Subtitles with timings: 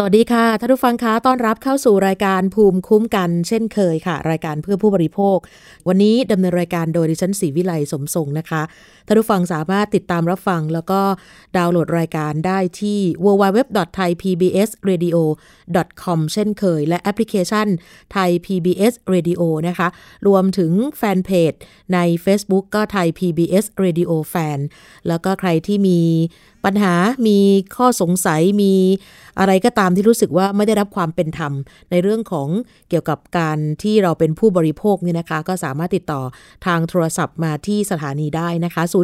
[0.00, 5.38] สวัสดีค่ะท่านผู้ฟังคะต้อนรับเข้าสู่รายการภูมิคุ้มกันเช่นเคยค่ะ รายการเพื่อผู้บริโภค
[5.88, 8.62] วันนี้ดำเนินรายการโดยดิฉันศรีวิไลสมทรงนะคะ
[9.06, 11.00] ท่านผู้ฟังสามารถติดตามรับฟัง แล้วก็
[11.56, 17.66] ดาวน์โหลดรายการได้ที่ www.thaipbsradio.com เช่นเคย และแอปพลิเคชัน
[18.14, 19.88] Thai PBS Radio นะคะ
[20.26, 21.52] รวมถึงแฟนเพจ
[21.94, 24.60] ใน Facebook ก็ Thai PBS Radio Fan
[25.08, 26.00] แล้วก็ใครที่มี
[26.64, 26.94] ปัญหา
[27.26, 27.38] มี
[27.76, 28.74] ข้อสงสัยมี
[29.38, 31.52] อะไรก็ตามที่รู้สึกว่าไม่ได้รับความเป็นธรรม
[31.90, 32.48] ในเรื่องของ
[32.88, 36.22] เกี่ยวกับการที่เราเป็นผู้บริโภคเนี่ยนะคะ ก็สามารถติดต่อ
[36.66, 38.96] ทางโทรศัพท์มาที่สถานีได้นะคะ 02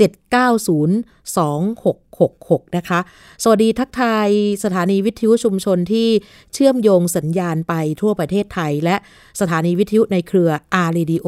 [0.00, 2.98] 790 66 นะคะ
[3.42, 4.28] สวัสดีทักทาย
[4.64, 6.08] สถานีวิทยุชุมชนที่
[6.52, 8.96] เชื่อมโยงสัญญาณไปทั่วประเทศไทย และ
[9.40, 11.26] สถานีวิทยุในเครืออารีดีโอ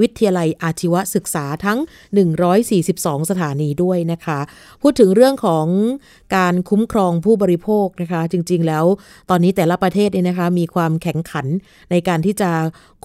[0.00, 1.78] วิทยาลัยอาชีวศึกษาทั้ง
[2.54, 4.38] 142 สถานีด้วยนะคะ
[4.82, 5.66] พูดถึงเรื่องของ
[6.36, 8.84] การคุ้มครองผู้บริโภคนะคะ จริงๆแล้ว
[9.30, 11.46] ตอนนี้แต่ละประเทศเนี่ยนะคะมีความแข็งขัน
[11.90, 12.50] ในการที่จะ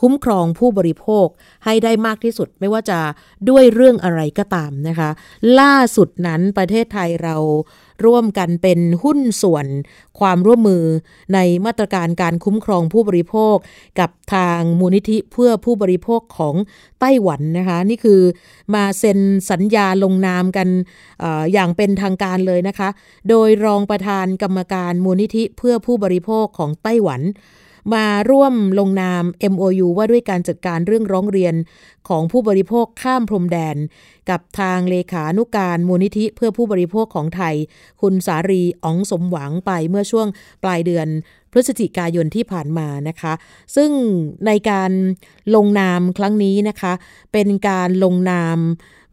[0.02, 1.28] คุ้มครองผู้บริโภค
[1.66, 3.00] ให้ได้มากที่สุดไม่ว่าจะ
[3.50, 5.10] ด้วยเรื่องอะไรก็ตามนะคะ
[5.60, 7.36] ล่าสุดนั้นประเทศไทยเรา
[8.06, 9.66] ร่วมกันเป็นหุ้นส่วน
[10.20, 10.84] ความร่วมมือ
[11.34, 13.56] ในมาตรการการคุ้มครองผู้บริโภค
[14.00, 16.56] กับทางมูลนิธิเพื่อผู้บริโภคของ
[17.00, 18.22] ไต้หวันนะคะนี่คือ
[18.74, 20.68] มาเซ็นสัญญาลงนามกัน
[21.24, 22.90] ออย่างเป็นทางการเลยนะคะ
[23.30, 27.22] โดยรองประธานกรรมการมูลนิธิเพื่อผู้บริโภคของไต้หวัน
[27.94, 31.56] มาร่วมลงนาม MOU ว่าด้วยการจัดการเรื่องร้องเรียน
[32.10, 33.78] ของผู้บริโภคข้ามพรมแดน
[34.30, 37.56] กับทางเลขานุการมูลนิธิเพื่อผู้บริโภคของไทย
[38.02, 40.28] คุณสารีอ๋องสมหวังไปเมื่อช่วง
[40.64, 41.08] ปลายเดือน
[41.52, 43.34] พฤศจิกายนที่ผ่านมานะคะ
[43.76, 43.92] ซึ่ง
[44.48, 44.92] ในการ
[45.56, 46.94] ลงนามครั้งนี้นะคะ
[47.34, 48.58] เป็นการลงนาม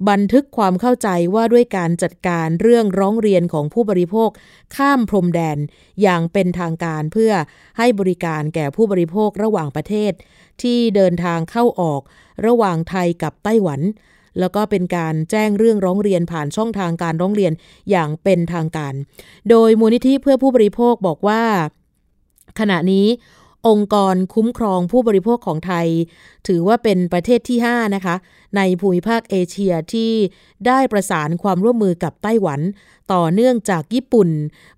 [0.09, 4.29] บันทึกความเข้าใจว่าด้วยการจัดการเรื่องร้องเรียนของผู้บริโภค
[4.77, 5.59] ข้ามพรมแดน
[6.03, 7.33] อย่างเป็นทางการเพื่อ
[7.79, 10.13] ให้บริการแก่ผู้บริโภคระหว่างประเทศ
[10.63, 12.01] ที่เดินทางเข้าออก
[12.47, 13.81] ระหว่างไทยกับไต้หวัน
[14.41, 17.53] แล้วก็เป็นการแจ้งเรื่องร้องเรียนผ่านช่องทางการร้องเรียน
[17.91, 18.95] อย่างเป็นทางการ
[19.51, 21.43] โดยมูลนิธิเพื่อผู้บริโภคบอกว่า
[22.59, 23.07] ขณะนี้
[23.67, 25.87] องค์กรคุ้มครองผู้บริโภคของไทย
[26.47, 28.17] ถือว่าเป็นประเทศที่ 5 นะคะ
[28.57, 30.13] ในภูมิภาคเอเชียที่
[30.67, 32.61] ได้ประสานความร่วมมือกับไต้หวัน
[33.13, 34.29] ต่อเนื่องจากญี่ปุ่น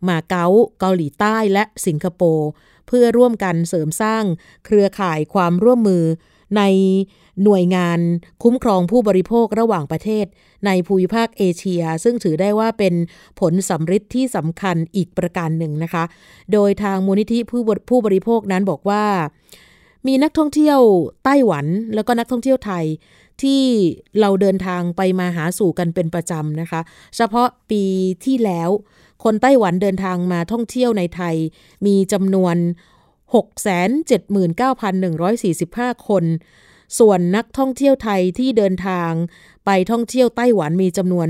[0.08, 0.46] มาเก๊า
[0.80, 2.48] เกาหลีใต้และสิงคโปร์
[2.86, 4.24] เพื่อร่วมกันเสริมสร้าง
[4.64, 6.04] เครือข่ายความร่วมมือ
[6.56, 6.62] ใน
[7.44, 7.98] หน่วยงาน
[8.42, 10.26] คุ้มครองผู้บริโภคระหว่างประเทศ
[10.66, 12.94] ในภูมิภาคเอเชีย ซึ่งถือได้ว่าเป็น
[13.40, 16.04] ผลสำฤทธิ์ที่สำคัญอีกประการหนึ่งนะคะ
[16.52, 17.60] โดยทางมูลนิธิผู้
[17.90, 19.04] ผู้บริโภคนั้นบอกว่า
[20.06, 20.78] มีนักท่องเที่ยว
[21.24, 22.84] ไต้หวันแล้วก็นักท่องเที่ยวไทย
[23.42, 23.62] ที่
[24.20, 26.80] เราเดินทางไปมาหาสู่กันเป็นประจำนะคะ
[27.16, 27.84] เฉพาะปี
[28.24, 28.70] ที่แล้ว
[29.24, 31.36] คนไต้หวันเดินทางมาท่องเที่ยวในไทย
[31.86, 32.56] มีจำนวน
[33.34, 36.24] 679,145 คน
[36.98, 39.12] ส่วนนักท่องเที่ยวไทยที่เดินทาง
[39.66, 41.28] ไปท่องเที่ยวไต้หวันมีจำนวน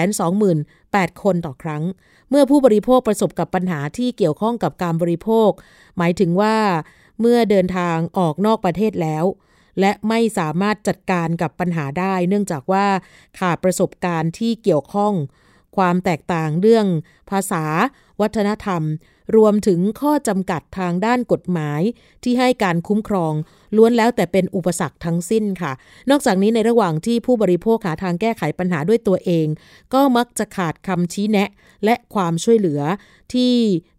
[0.00, 1.82] 328,000 คนต่อครั้ง
[2.30, 5.50] เมื่อผู้บริโภคประสบกับปัญหาที่เกี่ยวข้องกับการบริโภค
[5.98, 6.56] หมายถึงว่า
[7.20, 9.24] เมื่อเดินทางออกนอกประเทศแล้ว
[9.80, 12.86] และไม่สามารถจัดการกับปัญหาได้ เนื่องจากว่า
[13.38, 15.12] ขาดประสบการณ์ที่เกี่ยวข้อง
[15.76, 16.86] ความแตกต่างเรื่อง
[17.30, 17.64] ภาษา
[18.20, 18.82] วัฒนธรรม
[19.36, 21.82] รวมถึงข้อจำกัดทางด้านกฎหมาย
[22.22, 23.32] ที่ให้การคุ้มครอง
[23.76, 25.72] ล้วนแล้วแต่เป็นอุปสรรคทั้งสิ้นค่ะ
[26.10, 29.46] นอกจากนี้ในระหว่างที่ผู้บริโภคหาทางแก้ไขปัญหาด้วยตัวเอง
[29.94, 31.48] ก็มักจะขาดคำชี้แนะ
[31.84, 32.80] และความช่วยเหลือ
[33.32, 33.52] ที่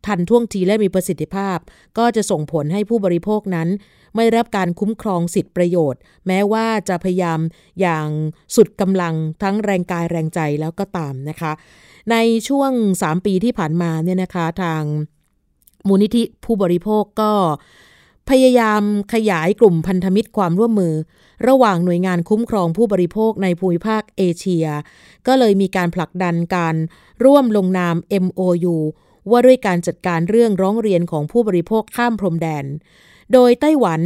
[0.06, 1.58] ทันท่วงทีและมีประสิทธิภาพ
[1.98, 3.70] ก็จะส่งผลให้ผู้บริโภคนั้น
[4.16, 7.40] ไม่รับการคุ้มครองสิทธิประโยชน์ แม้ว่าจะพยายาม
[7.82, 8.08] อย่าง
[8.56, 11.52] สุดกำลังทั้งแรงกายแรงใจแล้วก็ตามนะคะ
[12.12, 12.16] ใน
[12.48, 14.84] ช่วง 3 ปีที่ผ่านมาเนี่ยนะคะทาง
[15.88, 17.32] มูลนิธิผู้บริโภคก็
[18.30, 18.82] พยายาม
[19.14, 20.94] ขยายกลุ่มพันธมิตรความร่วมมือ
[21.48, 24.68] ระหว่างหน่วยงานคุ้มครองผู้บริโภคในภูมิภาคเอเชีย
[25.28, 26.76] ก็เลยมีการผลักดันการ
[27.24, 28.76] ร่วมลงนาม MOU
[29.30, 32.66] ว่าด้วยการจัดการเรื่องร้องเรียนของผู้บริโภคข้ามพรมแดน
[33.34, 34.02] โดยไต้หวัน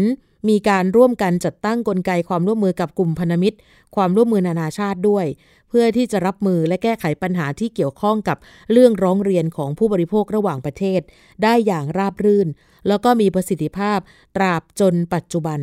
[0.50, 3.58] มีการร่วมกันจัดตั้งกลไกความร่วมมือกับกลุ่มพันธมิตร
[3.96, 5.26] ความร่วมมือนานาชาติด้วย
[5.70, 8.38] เพื่อที่จะรับมือและแก้ไขปัญหาที่เกี่ยวข้องกับ
[8.72, 11.02] เรื่องร้องเรียนของผู้บริโภคระหว่างประเทศ
[11.44, 12.48] ได้อย่างราบรื่น
[12.88, 14.00] แล้วก็มีประสิทธิภาพ
[14.36, 15.60] ตราบจนปัจจุบัน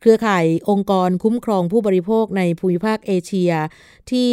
[0.00, 3.52] เครือข่ายองค์กรคุ้มครองผู้บริโภคในภูมิภาคเอเชีย
[4.10, 4.32] ที่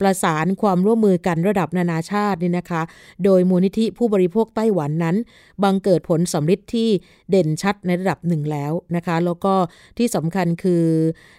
[0.00, 2.82] ประสานความร่วมมือกันระดับนานาชาตินี่นะคะ
[3.24, 5.16] โดยมูลนิธิผู้บริโภคไต้หวันนั้น
[5.62, 6.88] บังเกิดผลสำฤทธิ์ที่
[7.30, 9.54] เด่นชัดในระดับหนึ่งแล้วนะคะ แล้วก็
[9.98, 10.84] ที่สำคัญคือ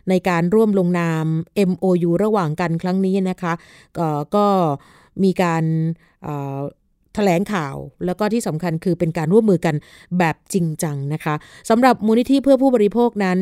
[0.09, 1.25] ในการร่วมลงนาม
[1.69, 3.53] MOU ระหว่างกันครั้งนี้นะคะ
[3.97, 4.45] ก็ก็
[5.23, 5.63] มีการ
[7.15, 7.75] แถลงข่าว
[8.05, 9.75] แล้วก็ที่สำคัญคือเป็นการร่วมมือกัน
[10.17, 11.35] แบบจริงจังนะคะ
[11.69, 13.39] สำหรับมูลนิธิเพื่อผู้บริโภคนั้น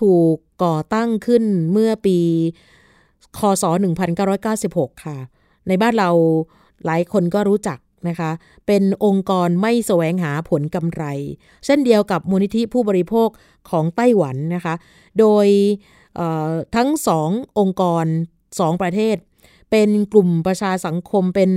[0.00, 2.18] ถูกก่อตั้งขึ้นเมื่อปี
[3.38, 3.64] คศ
[4.34, 5.16] 1996 ค่ะ
[5.68, 6.10] ในบ้านเรา
[6.84, 7.78] หลายคนก็รู้จัก
[8.08, 8.30] นะคะ
[8.66, 11.04] เป็นองค์กรไม่แสวงหาผลกำไร
[11.64, 13.28] เช่นเดียวกับมูลนิธิผู้บริโภค
[13.70, 14.74] ของไต้หวันนะคะ
[15.18, 15.46] โดย
[16.76, 18.06] ทั้งสององค์กร
[18.60, 19.16] สองประเทศ
[19.70, 21.50] เป็นกลุ่มประชาสังคมเป็น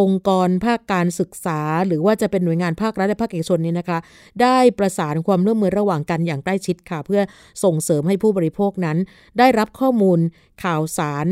[0.00, 3.98] องค์กรภาคการศึกษา หรือว่าจะเป็นหน่วยงานภาครัฐและภาคเอกชนนี่นะคะ
[4.42, 7.20] ได้ประสานความร่วมมือระหว่างกันอย่างใกล้ชิดค่ะ เพื่อ
[7.64, 8.98] ส่งเสริมให้ผู้บริโภคนั้น
[9.38, 10.18] ได้รับข้อมูล
[10.64, 11.26] ข่าวสาร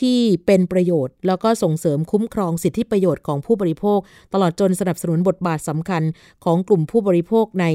[0.00, 3.98] ที่เป็นประโยชน์ แล้วก็ส่งเสริมคุ้มครองสิทธิประโยชน์ของผู้บริโภค
[4.32, 6.02] ตลอดจนสนับสนุนบทบาทสำคัญ
[6.44, 7.66] ของกลุ่มผู้บริโภคใน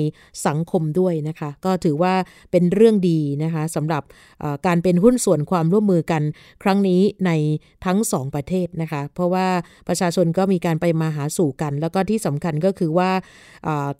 [0.47, 2.13] สังคมด้วยนะคะ ก็ถือว่า
[2.51, 4.03] เป็นเรื่องดีนะคะสำหรับ
[4.65, 6.23] การเป็นหุ้นส่วนความร่วมมือกัน
[6.63, 7.31] ครั้งนี้ใน
[7.85, 9.47] ทั้งสองประเทศนะคะ เพราะว่า
[9.87, 13.11] ประชาชนก็มีการไปมาหาสู่กัน แล้วก็ที่สำคัญก็คือว่า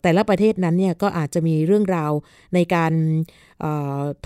[0.02, 2.12] แต่ละประเทศนั้นเนี่ยก็อาจจะมีเรื่องราว
[2.54, 2.92] ในการ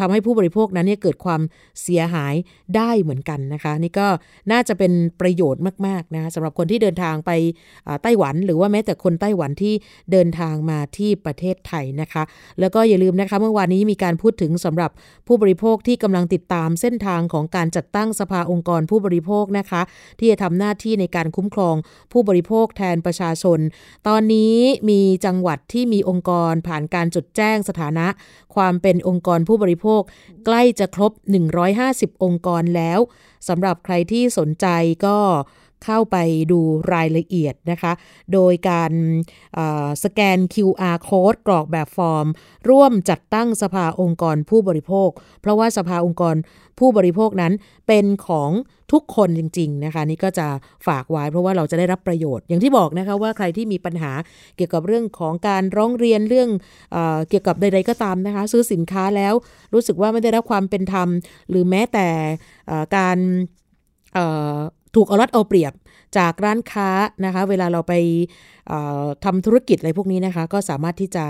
[0.00, 1.40] ทำให้ผู้บริโภคนั้นเนี่ยเกิดความ
[1.82, 2.34] เสียหาย
[2.76, 4.08] ได้เหมือนกันนะคะ นี่ก็
[4.52, 7.30] น่าจะเป็นประโยชน์มากๆนะคะสำหรับคนที่เดินทางไป
[8.02, 9.74] ไต้หวัน หรือว่าแม้แต่คนไต้หวันที่
[10.12, 12.22] เดินทางมาที่ประเทศไทยนะคะ
[12.60, 14.90] แล้วก็อย่าลืมนะคะเมื่อวานนี้มีการพูดถึงสำหรับ
[15.26, 19.82] ผู้บริโภคที่กำลังติดตามเส้นทางของการจัดตั้งสภาองค์กรผู้บริโภคนะคะ
[20.18, 21.74] ที่จะทำหน้าที่ในการคุ้มครอง
[22.12, 23.58] ผู้บริโภคแทนประชาชน
[24.08, 24.56] ตอนนี้
[24.90, 28.06] มีจังหวัดที่มีองค์กรผ่านการจดแจ้งสถานะ
[28.54, 30.02] ความเป็นองค์กรผู้บริโภค
[30.46, 31.12] ใกล้จะครบ
[31.66, 32.98] 150 องค์กรแล้ว
[33.48, 34.66] สำหรับใครที่สนใจ
[35.06, 35.18] ก็
[35.84, 36.16] เข้าไป
[36.52, 36.60] ดู
[36.92, 37.92] รายละเอียดนะคะ
[38.32, 38.92] โดยการ
[40.04, 42.26] สแกน QR code กรอกแบบฟอร์ม
[42.70, 45.10] ร่วมจัดตั้งสภาองค์กรผู้บริโภค
[45.40, 46.36] เพราะว่าสภาองค์กร
[46.78, 47.52] ผู้บริโภคนั้น
[47.86, 48.50] เป็นของ
[48.92, 50.46] ทุกคนจริง ๆ นะคะ นี่ก็จะ
[50.86, 54.12] ฝากไว้เพราะว่าเราจะได้รับประโยชน์ อย่างที่บอกนะคะว่าใครที่มีปัญหา
[54.56, 56.48] เกี่ยวกับเรื่องของการร้องเรียนเรื่อง
[56.92, 56.96] เอ
[57.28, 59.34] เกี่ยวกับใด ๆ ก็ตามนะคะ ซื้อสินค้าแล้ว
[59.74, 61.08] รู้สึกว่าไม่ได้รับความเป็นธรรม
[61.50, 62.08] หรือแม้แต่
[62.96, 63.18] การ
[64.96, 65.72] ถูกเอารัดเอาเปรียบ
[66.18, 66.88] จากร้านค้า
[67.24, 67.94] นะคะ เวลาเราไป
[69.24, 71.26] ทำธุรกิจอะไรพวกนี้นะคะ ก็สามารถที่จะ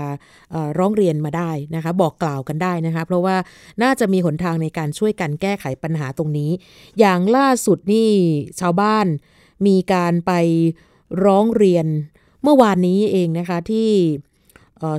[0.79, 3.35] ร้องเรียนมาได้นะคะ บอกกล่าวกันได้นะคะ เพราะว่า
[3.83, 6.51] น่าจะมีหนทางในการช่วยกันแก้ไขปัญหาตรงนี้
[6.99, 8.09] อย่างล่าสุดนี่
[8.59, 9.05] ชาวบ้าน
[9.67, 10.31] มีการไป
[11.25, 11.85] ร้องเรียน
[12.43, 13.89] เมื่อวานนี้เองนะคะที่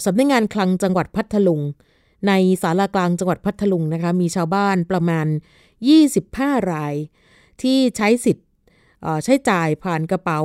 [0.04, 1.60] สำนักงงานคลังจังหวัดพัทลุง
[2.28, 5.26] ในสารากลางจังหวัดพัทลุงนะคะ มีชาวบ้านประมาณ
[5.98, 6.94] 25 ราย
[7.62, 8.45] ที่ใช้สิทธิ์
[9.24, 10.40] ใช้จ่ายผ่านกระเป๋า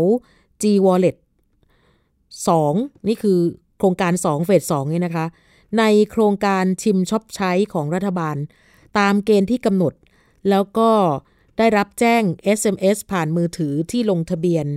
[0.62, 1.18] G Wallet
[2.12, 3.40] 2 นี่คือ
[3.78, 5.26] โครงการ 2 เฟส2นี่นะคะ
[5.80, 8.38] ในโครงการชิมช็อปใช้ของรัฐบาล
[9.00, 9.94] ตามเกณฑ์ที่กำหนด
[10.50, 10.92] แล้วก็
[11.58, 12.24] ได้รับแจ้ง
[12.58, 14.68] SMS ผ่านมือถือที่ลงทะเบียน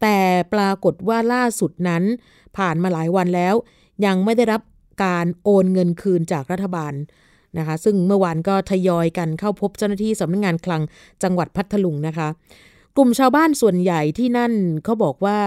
[0.00, 0.16] แต่
[0.54, 2.02] ปรากฏว่าล่าสุดนั้น
[2.56, 3.54] ผ่านมาหลายวันแล้ว
[4.06, 4.62] ยังไม่ได้รับ
[5.04, 6.92] การโอนเงินคืนจากรัฐบาล
[7.58, 10.82] นะคะ ซึ่งเมื่อวานก็ทยอยกันเข้าพบเจ้าหน้าที่สำนักงงานคลัง
[11.22, 12.28] จังหวัดพัทลุงนะคะ
[12.96, 14.52] กลุ่มชาวบ้านส่วนใหญ่ที่นั่น
[14.84, 15.38] เขาบอกว่า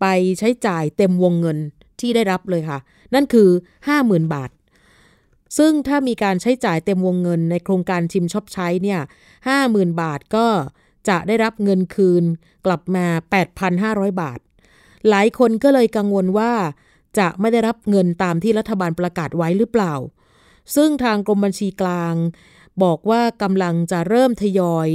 [0.00, 0.06] ไป
[0.38, 1.58] ใช้จ่ายเต็มวงเงิน
[2.00, 2.78] ที่ได้รับเลยค่ะ
[3.14, 3.48] นั่นคือ
[3.90, 4.50] 50,000 บาท
[5.58, 9.00] ซึ่งถ้ามีการใช้จ่ายเต็มวงเงินในโครงการชิมช็อปใช้เนี่ย
[9.50, 10.46] 50,000 บาทก็
[11.08, 12.24] จะได้รับเงินคืน
[12.66, 13.06] กลับมา
[13.64, 14.38] 8,500 บาท
[15.08, 16.52] หลายคนก็เลยกังวลว่า
[17.18, 19.94] จะไม่ได้รับเงินตามที่รัฐบาลประกาศไว้หรือเปล่า
[20.76, 22.14] ซึ่งทางกรมบัญชีกลาง
[22.82, 24.88] บอกว่ากำลังจะเริ่มทยอย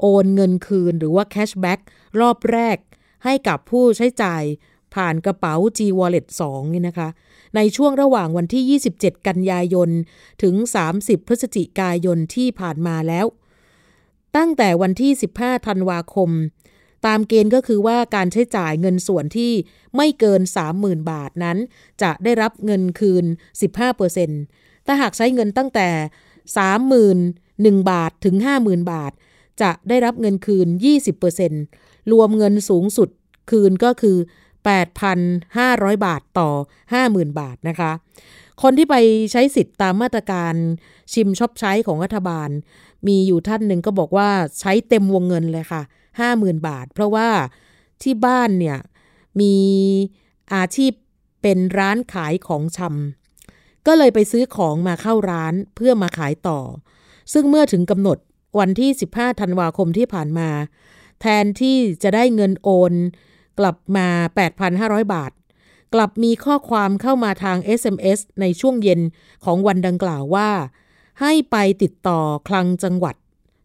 [0.00, 1.80] โอนเงินคืนหรือว่าแคชแบ็ก
[2.20, 2.76] รอบแรก
[3.24, 4.42] ให้กับผู้ใช้จ่าย
[4.94, 7.08] ผ่านกระเป๋า G Wallet 2นี่นะคะ
[7.56, 9.90] ในช่วงระหว่างวันที่ 27 กันยายน
[10.42, 10.54] ถึง
[10.92, 13.26] 30 พฤศจิกายนที่ผ่านมาแล้ว
[14.36, 16.30] ตั้งแต่วันที่ 15 ธันวาคม
[17.06, 19.52] ตามเกณฑ์ก็คือว่าการใช้จ่ายเงินส่วนที่
[19.96, 20.40] ไม่เกิน
[20.76, 21.58] 30,000 บาทนั้น
[22.02, 23.24] จะได้รับเงินคืน
[24.06, 25.88] 15%ถ้าหากใช้เงินตั้งแต่
[27.74, 29.12] 31,000บาทถึง 50,000 บาท
[29.62, 30.68] จะได้รับเงินคืน
[31.40, 33.08] 20%รวมเงินสูงสุด
[33.50, 34.16] คืนก็คือ
[35.06, 36.50] 8,500 บาทต่อ
[36.94, 37.92] 50,000 บาทนะคะ
[38.62, 38.96] คนที่ไป
[39.32, 40.54] ใช้สิทธิ์ตามมาตรการ
[41.12, 42.48] ชิมช็อปใช้ของรัฐบาล
[43.06, 45.82] มีอยู่ท่านหนึ่งก็บอกว่าใช้เต็มวงเงินเลยค่ะ
[46.24, 47.28] 50,000 บาท เพราะว่า
[48.02, 48.78] ที่บ้านเนี่ย
[49.40, 49.54] มี
[50.54, 50.92] อาชีพ
[51.42, 56.60] เป็นร้านขายของชำก็เลยไปซื้อของมาเข้าร้านเพื่อมาขายต่อ
[57.32, 58.18] ซึ่งเมื่อถึงกำหนด
[58.58, 60.48] วันที่ 15 ธันวาคมที่ผ่านมา
[61.20, 62.92] แทนที่จะได้เงินโอน
[63.58, 64.08] กลับมา
[64.60, 65.32] 8,500 บาท
[65.94, 69.00] กลับมีข้อความเข้ามาทาง SMS ในช่วงเย็น
[69.44, 70.50] ของวันดังกล่าวว่า
[71.20, 73.14] ให้ไปติดต่อคลังจังหวัด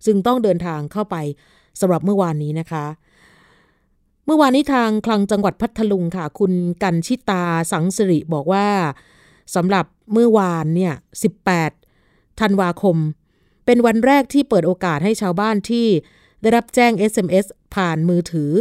[0.05, 1.15] ซึ่งต้องเดินทางเข้าไป
[1.79, 2.85] สำหรับเมื่อวานนี้นะคะ
[4.25, 8.67] เมื่อวานนี้ทางคลังจังหวัดพัทลุงค่ะ คุณกันชิตาสังสิริบอกว่า
[9.55, 10.93] สำหรับเมื่อวานเนี่ย
[11.67, 12.97] 18 ธันวาคม
[13.65, 15.87] เป็นวันแรกที่เปิดโอกาสให้ชาวบ้านที่
[16.41, 18.51] ได้รับแจ้ง SMS ผ่านมือถือ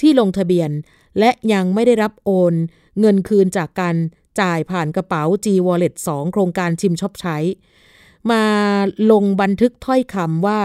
[0.00, 0.70] ที่ลงทะเบียน
[1.18, 2.54] และยังไม่ได้รับโอน
[3.00, 3.96] เงินคืนจากการ
[4.40, 7.36] จ่ายผ่านกระเป๋า G Wallet 2 โครงการชิมช็อปใช้
[8.30, 8.44] มา
[9.10, 10.60] ลงบันทึกถ้อยคำว่า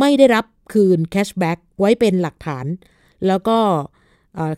[0.00, 2.66] ไม่ได้รับคืน cashback ไว้เป็นหลักฐาน
[3.26, 3.58] แล้วก็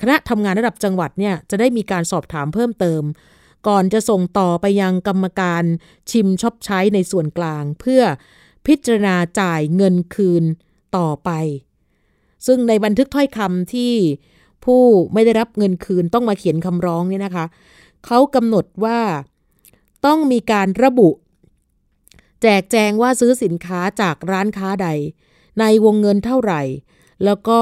[0.03, 3.03] คณะทำงานระดับจังหวัดเนี่ยจะได้มีการสอบถามเพิ่มเติม
[3.69, 5.65] ก่อนจะส่งต่อไปยังกรรมการ
[6.11, 8.03] ชิมช็อปใช้ในส่วนกลาง เพื่อ
[8.67, 10.45] พิจารณาจ่ายเงินคืน
[10.97, 11.31] ต่อไป
[12.47, 13.93] ซึ่งในบันทึกถ้อยคำที่
[14.65, 14.83] ผู้
[15.13, 17.47] ไม่ได้รับเงินคืนต้องมาเขียนคำร้องเนี่ยนะคะ
[18.07, 19.01] เขากำหนดว่า
[20.07, 21.11] ต้องมีการระบุ
[22.43, 24.89] แจกแจงว่าซื้อสินค้าจากร้านค้าใด
[25.61, 26.63] ในวงเงินเท่าไหร่
[27.25, 27.61] แล้วก็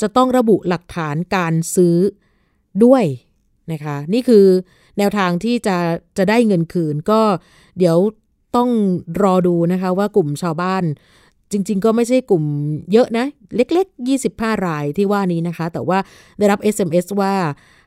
[0.00, 1.96] จะต้องระบุหลักฐานการซื้อ
[2.84, 3.04] ด้วย
[3.72, 4.46] นะคะ นี่คือ
[4.98, 5.76] แนวทางที่จะ
[6.18, 7.20] จะได้เงินคืนก็
[7.78, 7.96] เดี๋ยว
[8.56, 8.70] ต้อง
[9.22, 10.84] รอดูนะคะว่ากลุ่มชาวบ้าน
[11.52, 12.44] จริง ๆ ก็ไม่ใช่กลุ่ม
[12.92, 13.26] เยอะนะ
[13.56, 15.98] เล็ก ๆ 25 รายที่ว่านี้นะคะ แต่ว่า
[16.38, 17.32] ได้รับ SMS ว่า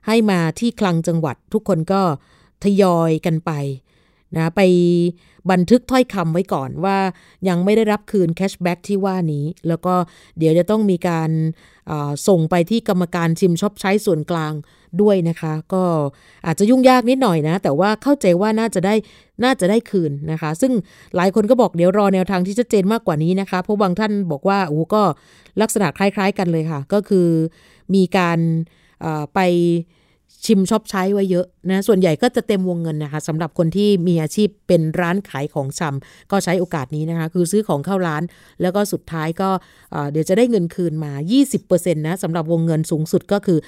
[0.07, 2.01] ให้มาที่คลังจังหวัดทุกคนก็
[2.63, 3.51] ทยอยกันไป
[4.35, 4.61] นะไป
[5.51, 6.97] บันทึกถ้อยคำไว้ก่อนว่า
[7.47, 9.93] ยังไม่ได้รับคืน cashback ที่ว่านี้ แล้วก็
[10.37, 11.29] เดี๋ยวจะต้องมีการ
[12.27, 14.53] ส่งไปที่กรรมการชิมช็อปใช้ส่วนกลาง
[15.01, 15.83] ด้วยนะคะ ก็
[16.45, 18.95] อาจจะยุ่งยากนิดหน่อยนะ แต่ว่าเข้าใจว่าน่าจะได้
[19.43, 20.71] น่าจะได้คืนนะคะ ซึ่ง
[21.15, 25.03] หลายคนก็บอกเดี๋ยวรอแนวทางที่ชัดเจนมากกว่านี้นะคะ เพราะบางท่านบอกว่าโอ้ก็
[25.61, 27.27] ลักษณะคล้าย ๆ กันเลยค่ะ ก็คือ
[27.95, 28.39] มีการ
[29.35, 29.39] ไป
[30.45, 38.23] ชิมช็อปใช้ไว้เยอะนะส่วนใหญ่ก็จะเต็มวงเงินนะคะสำหรับคนที่มีอาชีพเป็นร้านขายของชำก็ใช้โอกาสนี้นะคะคือซื้อของเข้าร้าน
[38.61, 39.49] แล้วก็สุดท้ายก็
[40.11, 41.11] เดี๋ยวจะได้เงินคืนมา
[41.53, 43.59] 20%นะสำหรับวงเงินสูงสุดก็คือ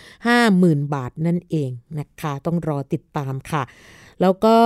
[0.42, 3.64] 50,000 บาทนั่นเองนะคะต้องรอติดตามค่ะ
[4.22, 4.58] แล้วก็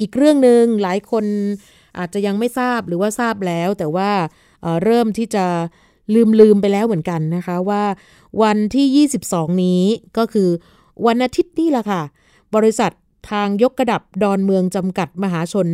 [0.00, 1.24] อีกเรื่องหนึ่งหลายคน
[1.98, 4.10] อาจจะยังไม่ทราบหรือว่าทราบแล้ว แต่ว่า
[4.84, 5.46] เริ่มที่จะ
[6.14, 7.82] ลืมลืมไปแล้วเหมือนกันนะคะว่า
[8.42, 9.82] วันที่ 22 นี้
[10.18, 10.48] ก็คือ
[11.06, 12.02] วันอาทิตย์นี่แหละค่ะ
[12.54, 12.92] บริษัท
[13.30, 15.68] ทางยกกระดับดอนเมืองจำกัดมหาชน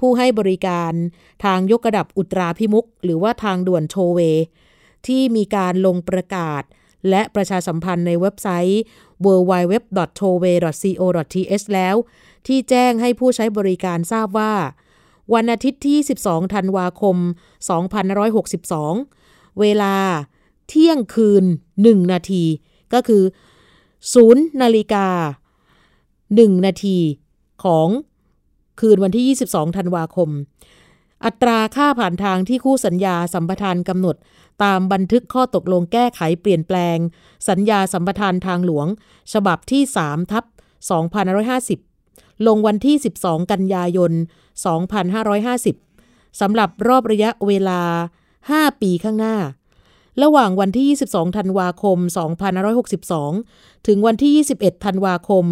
[0.00, 0.92] ผู้ให้บริการ
[1.44, 4.18] ทางยกกระดับอุตราพิมุก หรือว่าทางด่วนโชเว
[5.06, 6.62] ที่มีการลงประกาศ
[7.10, 8.80] และประชาสัมพันธ์ในเว็บไซต์
[9.24, 11.96] www.toway.co.th แล้ว
[12.46, 14.54] ที่แจ้งให้ผู้ใช้บริการทราบว่า
[15.34, 17.16] วันอาทิตย์ที่ 12 ธันวาคม
[18.78, 19.96] 2562 เวลา
[20.68, 21.44] เที่ยงคืน
[21.76, 22.44] 1 นาที
[22.94, 23.22] ก็คือ
[24.04, 25.06] 0นาฬิกา
[25.86, 26.98] 1 นาที
[27.64, 27.88] ของ
[28.80, 30.30] คืนวันที่ 22 ธันวาคม
[31.24, 34.16] อัตราค่าผ่านทางที่คู่สัญญาสัมปทานกำหนด
[34.64, 36.98] ตามบันทึกข้อตกลงแก้ไขเปลี่ยนแปลง
[37.48, 38.86] สัญญาสัมปทานทางหลวง
[39.32, 40.44] ฉบับที่ 3 ทับ
[41.64, 44.12] 2550 ลงวันที่ 12 กันยายน
[45.06, 47.82] 2550 สำหรับรอบระยะเวลา
[48.34, 49.36] 5 ปีข้างหน้า
[50.22, 51.98] ระหว่างวันที่ 22 ธันวาคม
[52.92, 55.44] 2562 ถึงวันที่ 21 ธันวาคม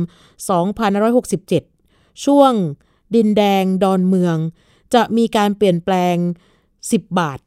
[1.29, 2.53] 2567 ช่วง
[3.15, 4.37] ดินแดงดอนเมือง
[4.95, 6.17] จะมีการเปลี่ยนแปลง
[6.67, 7.39] 10 บาท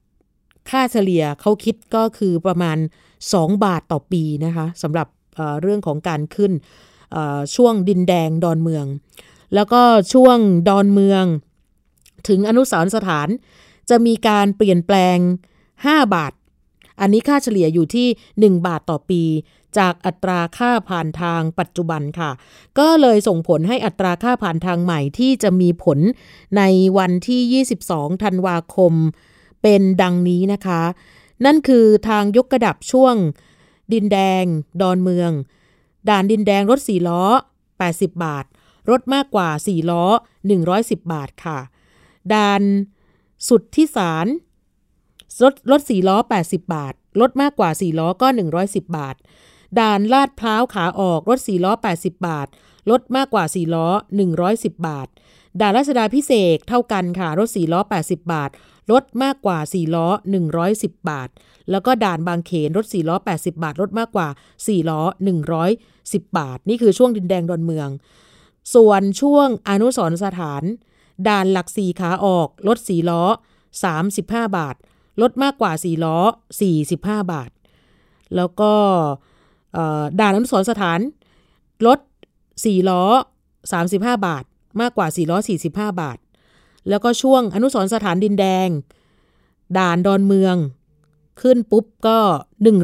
[0.69, 2.77] ค่าเฉลี่ยเขาคิดก็คือประมาณ
[3.21, 6.51] 2 บาทต่อปีนะคะสำหรับเเรื่องของการขึ้น
[7.55, 8.85] ช่วงดินแดงดอนเมือง
[9.55, 9.81] แล้วก็
[10.13, 10.37] ช่วง
[10.69, 11.23] ดอนเมือง
[12.27, 13.27] ถึงอนุสรสถาน
[13.89, 15.17] จะมีการเปลี่ยนแปลง
[15.65, 16.33] 5 บาท
[16.99, 18.07] อันนี้ค่าเฉลี่ยอยู่ที่
[18.57, 19.23] 1 บาทต่อปี
[19.77, 22.31] จากอัตราค่าผ่านทางปัจจุบันค่ะ
[22.79, 25.99] ก็เลยส่งผลให้อัตราค่าผ่านทางใหม่ที่จะมีผล
[26.57, 26.63] ใน
[26.97, 28.93] วันที่ 22 ธันวาคม
[29.61, 30.81] เป็นดังนี้นะคะ
[31.45, 33.15] นั่นคือทางยกกระดับช่วง
[33.93, 34.43] ดินแดง
[34.81, 35.31] ดอนเมือง
[36.09, 37.23] ด่านดินแดงรถ4ล้อ
[37.71, 38.45] 80 บาท
[38.89, 40.05] รถมากกว่า 4 ล้อ
[40.59, 41.59] 110 บาทค่ะ
[42.33, 42.61] ด่าน
[43.49, 44.27] สุดที่สาร
[45.43, 46.17] รถรถสี่ล้อ
[46.47, 48.27] 80 บาทรถมากกว่า 4 ล้อก็
[48.61, 49.15] 110 บาท
[49.79, 52.47] ด่านลาดพร้าวขาออกรถ4ล้อ 80 บาท
[52.89, 53.87] รถมากกว่า 4 ล้อ
[54.37, 55.07] 110 บาท
[55.59, 58.49] ด่านรัชดาพิเศษเท่ากันค่ะ รถ4ล้อ 80 บาท
[58.91, 60.07] รถมากกว่า 4 ล้อ
[60.59, 61.29] 110 บาท
[61.71, 64.27] แล้วก็ด่านบางเขนรถ4ล้อ 80 บาทรถมากกว่า
[64.59, 65.01] 4 ล้อ
[65.69, 67.89] 110 บาท นี่คือช่วงดินแดงดอนเมือง
[68.75, 70.63] ส่วนช่วงอนุสรสถาน
[71.27, 73.23] ด่านหลักสี่ขาออกลดสีล้อ
[73.91, 74.75] 35 บาท
[75.21, 76.17] ลดมากกว่าสีล้อ
[76.75, 77.49] 45 บาท
[78.35, 78.73] แล้วก็
[80.19, 80.99] ด่านอนุสรสถาน
[81.87, 81.99] ลด
[82.65, 83.03] สี่ล้อ
[83.81, 84.43] 35 บาท
[84.81, 85.37] มากกว่า 4 ล้อ
[85.69, 86.17] 45 บาท
[86.89, 88.67] แล้วก็ช่วงอนุสรสถานดินแดง
[89.77, 90.55] ด่านดอนเมือง
[91.41, 92.17] ขึ้นปุ๊บก็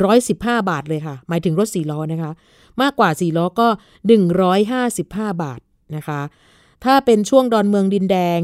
[0.01, 2.31] 115 บาทเลยค่ะ หมายถึงรถสี่ล้อนะคะ
[2.81, 3.67] มากกว่าสี่ล้อก็
[4.55, 5.59] 155 บาท
[5.95, 6.21] นะคะ
[6.83, 8.39] ถ้าเป็นช่วงดอนเมืองดินแดง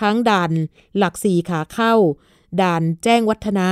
[0.00, 0.50] ทั้งด่าน
[0.98, 1.94] หลักสี่ขาเข้า
[2.60, 3.68] ด่านแจ้งวัฒนะ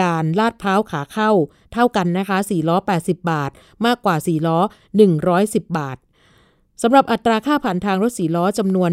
[0.00, 1.30] ด่านลาดพร้าวขาเข้า
[1.72, 3.50] เท่ากันนะคะ4ล้อ 80 บาท
[3.86, 4.58] มากกว่า 4 ล้อ
[5.18, 5.96] 110 บาท
[6.82, 8.92] สำหรับอัตราค่าผ่านทางรถสีล้อจำนวน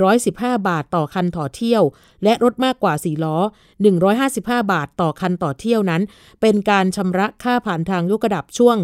[0.00, 1.82] 115 บาทต่อคันต่อเที่ยว
[2.24, 3.36] และรถมากกว่าสีล้อ
[4.04, 6.02] 155 บาทต่อคันต่อเที่ยวนั้น
[6.40, 8.76] เป็นการชำระค่าผ่านทางยกระดับช่วง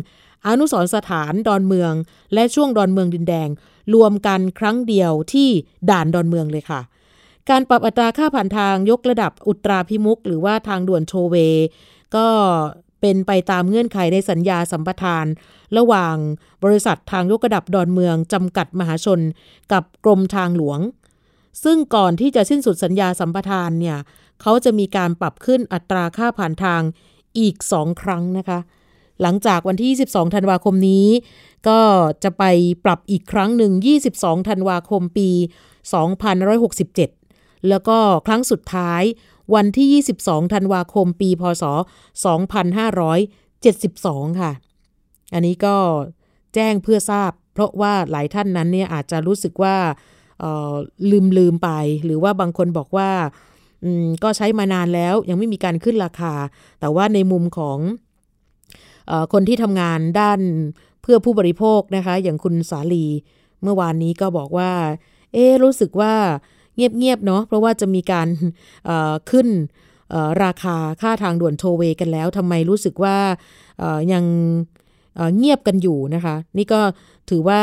[0.47, 1.92] อนุสรสถานดอนเมือง
[2.35, 3.49] และช่วงดอนเมืองดินแดง
[3.95, 5.49] รวมกันครั้งเดียวที่
[5.90, 6.80] ด่านดอนเมืองเลยค่ะ
[7.50, 11.35] การปรับอัตราค่าผ่านทางยกระดับอุตราพิมุก หรือว่าทางด่วนโชเว
[12.17, 12.26] ก็
[13.00, 15.26] เป็นไปตามเงื่อนไขในสัญญาสัมปทาน
[15.79, 16.17] ระหว่าง
[16.65, 19.21] บริษัททางยกระดับดอนเมืองจำกัดมหาชน
[19.73, 20.81] กับกรมทางหลวง
[21.65, 23.99] ซึ่งก่อนที่จะสิ้นสุดสัญญาสัมปทานเนี่ย
[24.43, 26.81] เขาจะมีการปรับขึ้นอัตราค่าผ่านทาง
[27.38, 28.59] อีก 2 ครั้งนะคะ
[29.23, 31.07] หลังจากวันที่ 22 ธันวาคมนี้
[31.69, 31.81] ก็
[32.25, 32.45] จะไป
[32.85, 33.73] ปรับอีกครั้งหนึ่ง
[34.11, 37.25] 22 ธันวาคมปี 2567
[37.69, 39.03] แล้วก็ครั้งสุดท้าย
[39.55, 39.89] วันที่
[40.23, 41.65] 22 ธันวาคม ปี พศ
[43.37, 44.53] 2572 ค่ะ
[45.35, 45.77] อันนี้ก็
[46.55, 49.77] แจ้งเพื่อทราบ เพราะว่าหลายท่านนั้นเนี่ยอาจจะรู้สึกว่า
[51.11, 51.71] ลืมลืมไป
[52.05, 53.11] หรือว่าบางคนบอกว่า
[54.23, 56.35] ก็ใช้มานานแล้วยังไม่มีการขึ้นราคา
[56.81, 57.79] แต่ว่าในมุมของ
[59.11, 60.41] อคนที่ทำงานด้าน
[61.03, 63.07] เพื่อผู้บริโภคนะคะ อย่างคุณสาลี
[63.63, 64.73] เมื่อวานนี้ก็บอกว่า
[65.33, 66.15] เอ๊รู้สึกว่า
[66.76, 68.28] เงียบๆเนาะเพราะว่าจะมีการ
[69.30, 69.49] ขึ้น
[70.45, 73.16] ราคาค่าทางด่วนโทเวกันแล้วทำไมรู้สึกว่า
[74.12, 74.25] ยัง
[75.37, 76.80] เงียบกันอยู่นะคะ นี่ก็
[77.30, 77.62] ถือว่า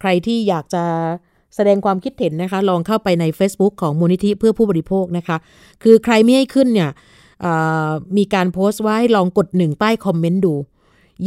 [0.00, 0.84] ใครที่อยากจะ
[1.54, 5.36] แสดงความคิดเห็นนะคะ ลองเข้าไปใน Facebook ของมูลนิธิเพื่อผู้บริโภคนะคะ
[5.82, 6.90] คือใครไม่ให้ขึ้นเนี่ย
[8.16, 10.54] มีการโพสต์ไว้ลองกดหนึ่งใต้คอมเมนต์ดู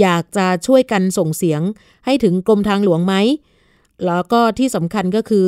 [0.02, 1.62] อยากจะช่วยกันส่งเสียง
[2.06, 3.14] ให้ถึงกรมทางหลวงไหม
[4.06, 5.48] แล้วก็ที่สำคัญก็คือ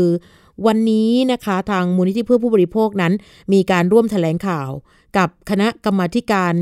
[0.68, 3.14] วันนี้นะคะทางมูลนิธิเพื่อผู้บริโภคนั้น
[3.54, 4.70] มีการร่วมถแถลงข่าว
[5.18, 6.54] กับคณะกรรมาการ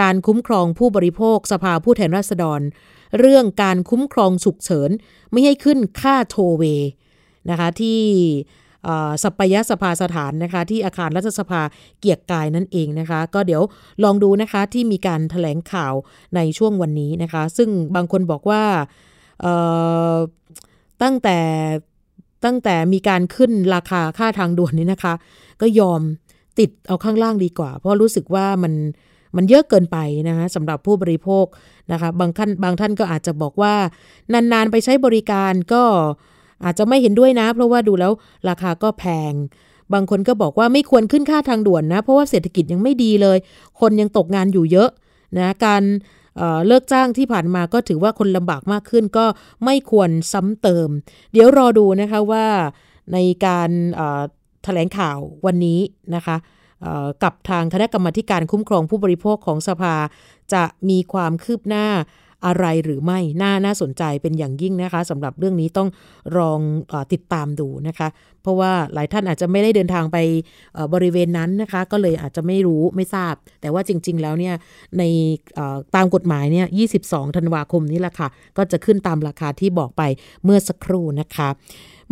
[0.00, 2.60] การคุ้มครองผู้บริโภคสภาผู้แทนราษฎร
[3.18, 4.90] เรื่องการคุ้มครองฉุกเฉิน
[5.30, 6.62] ไม่ให้ขึ้นค่าโทเว
[7.50, 8.00] นะคะที่
[9.22, 11.62] สัปยะสภาสถานนะคะที่อาคารรัฐสภา
[11.98, 13.62] เกียรกายนั่นเองนะคะ ก็เดี๋ยว
[14.04, 15.94] ลองดูนะคะที่มีการถแถลงข่าว
[16.36, 18.62] ในช่วงวันนี้นะคะ ซึ่งบางคนบอกว่า
[21.02, 21.38] ตั้งแต่
[22.44, 25.14] ตั้งแต่มีการขึ้นราคาค่าทางด่วนนี้นะคะ
[25.60, 26.00] ก็ยอม
[26.58, 28.72] ติดเอาข้างล่างดีกว่า เพราะรู้สึกว่ามัน
[29.36, 31.44] มันเยอะเกินไปนะคะสำหรับผู้บริโภค
[31.92, 33.74] นะคะบางท่านบางท่านก็อาจจะบอกว่า
[34.32, 35.82] นานๆไปใช้บริการก็
[36.64, 38.12] อาจจะไม่เห็นด้วยนะ เพราะว่าดูแล้ว
[38.48, 39.32] ราคาก็แพง
[39.92, 43.38] บางคนก็บอกว่าไม่ควรขึ้นค่าทางด่วนนะ เพราะว่าเศรษฐกิจยังไม่ดีเลย
[43.80, 44.90] คนยังตกงานอยู่เยอะ
[45.38, 45.82] นะการ
[46.66, 49.26] เลิกจ้างที่ผ่านมาก็ถือว่าคนลำบากมากขึ้นก็
[49.64, 50.88] ไม่ควรซ้ำเติม
[51.32, 52.46] เดี๋ยวรอดูนะคะว่า
[53.12, 53.70] ในการ
[54.64, 55.80] แถลงข่าววันนี้
[56.14, 56.36] นะคะ
[57.22, 59.94] กับทางคณะกรรมการคุ้มครองผู้บริโภคของสภา
[60.54, 61.86] จะมีความคืบหน้า
[62.46, 65.88] อะไรหรือไม่น่าน่าสนใจเป็นอย่างยิ่งนะคะสำหรับเรื่องนี้ต้อง
[66.38, 66.60] ลอง
[66.92, 68.08] อติดตามดูนะคะ
[68.42, 70.18] เพราะว่าหลายท่านอาจจะไม่ได้เดินทางไป
[70.94, 74.54] บริเวณนั้นนะคะ ก็เลยอาจจะไม่รู้ไม่ทราบ แต่ว่าจริง ๆ แล้วเนี่ย
[74.98, 75.02] ใน
[75.96, 76.66] ตามกฎหมายเนี่ย
[77.00, 80.02] 22ธันวาคมนี้แหละค่ะ ก็จะขึ้นตามราคาที่บอกไป
[80.44, 81.48] เมื่อสักครู่นะคะ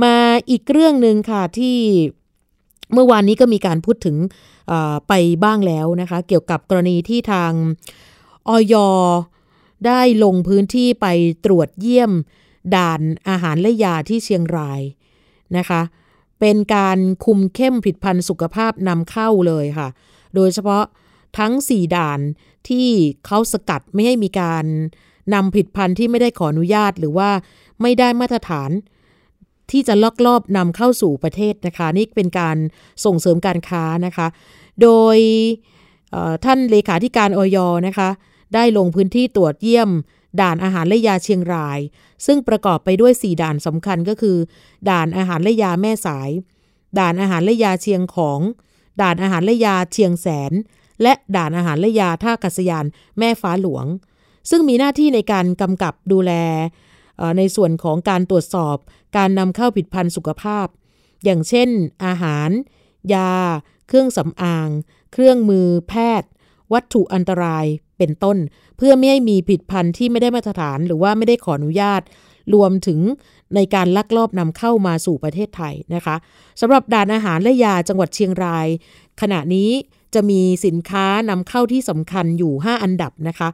[0.02, 0.14] มา
[0.50, 1.78] อีกเรื่องหนึ่งค่ะที่
[2.94, 4.16] เมื่อวานนี้ก็มีการพูดถึง
[5.08, 5.12] ไป
[5.44, 7.52] บ้างแล้วนะคะ เกี่ยวกับกรณีที่ทาง
[8.48, 8.74] ออย
[9.86, 11.06] ได้ลงพื้นที่ไป
[11.44, 12.12] ตรวจเยี่ยม
[12.76, 14.80] ด่านอาหารและยาที่เชียงราย
[15.56, 15.82] นะคะ
[16.40, 19.88] เป็นการคุมเข้มผิดพันธ์สุขภาพนำเข้าเลยค่ะ
[20.34, 20.84] โดยเฉพาะ
[21.38, 22.20] ทั้ง 4 ด่าน
[22.68, 22.88] ที่
[23.26, 24.64] เขาสกัดไม่ให้มีการ
[25.34, 27.30] นำผิดพันธ์ที่ไม่ได้ขออนุญาตหรือว่า
[27.82, 28.70] ไม่ได้มาตรฐาน
[29.70, 32.56] ที่จะลอกลอบนำเข้าสู่ประเทศนะคะ นี่เป็นการ
[33.04, 34.26] ส่งเสริมการค้านะคะ
[34.82, 35.16] โดย
[36.44, 38.08] ท่านเลขาธิการออยนะคะ
[38.54, 39.90] ได้ลงพื้นที่ตรวจเยี่ยม
[40.40, 41.78] ด่านอาหารและยาเชียงราย
[42.26, 44.36] ซึ่งประกอบไปด้วย 4 ด่านสำคัญก็คือ
[44.90, 46.30] ด่านอาหารและยาแม่สาย
[46.98, 48.40] ด่านอาหารและยาเชียงของ
[49.02, 50.52] ด่านอาหารและยาเชียงแสน
[51.02, 52.84] และด่านอาหารและยาท่ากัศยาน
[53.18, 53.86] แม่ฟ้าหลวง
[54.50, 56.32] ซึ่งมีหน้าที่ในการกำกับดูแล
[57.38, 58.76] ในส่วนของการตรวจสอบ
[59.16, 60.66] การนำเข้าผิดพันธุ์สุขภาพ
[61.24, 61.68] อย่างเช่น
[62.04, 62.50] อาหาร
[63.14, 63.32] ยา
[63.88, 64.68] เครื่องสำอาง
[65.12, 66.30] เครื่องมือแพทย์
[66.72, 67.66] วัตถุอันตราย
[68.02, 68.38] เป็นต้น
[68.76, 72.02] เพื่อไม่ให้มีผิดพันธุ์ที่ไม่ได้มาตรฐานหรือว่าไม่ได้ขออนุญาต
[72.54, 73.00] รวมถึง
[73.54, 76.16] ในการลักลอบนำเข้ามาสู่ประเทศไทยนะคะ
[76.60, 78.66] สำหรับด่านอาหารและยาจังหวัดเชียงราย
[79.20, 79.70] ขณะนี้
[80.14, 83.48] จะมีสินค้านำเข้าที่สำคัญอยู่ 5 อันดับนะคะ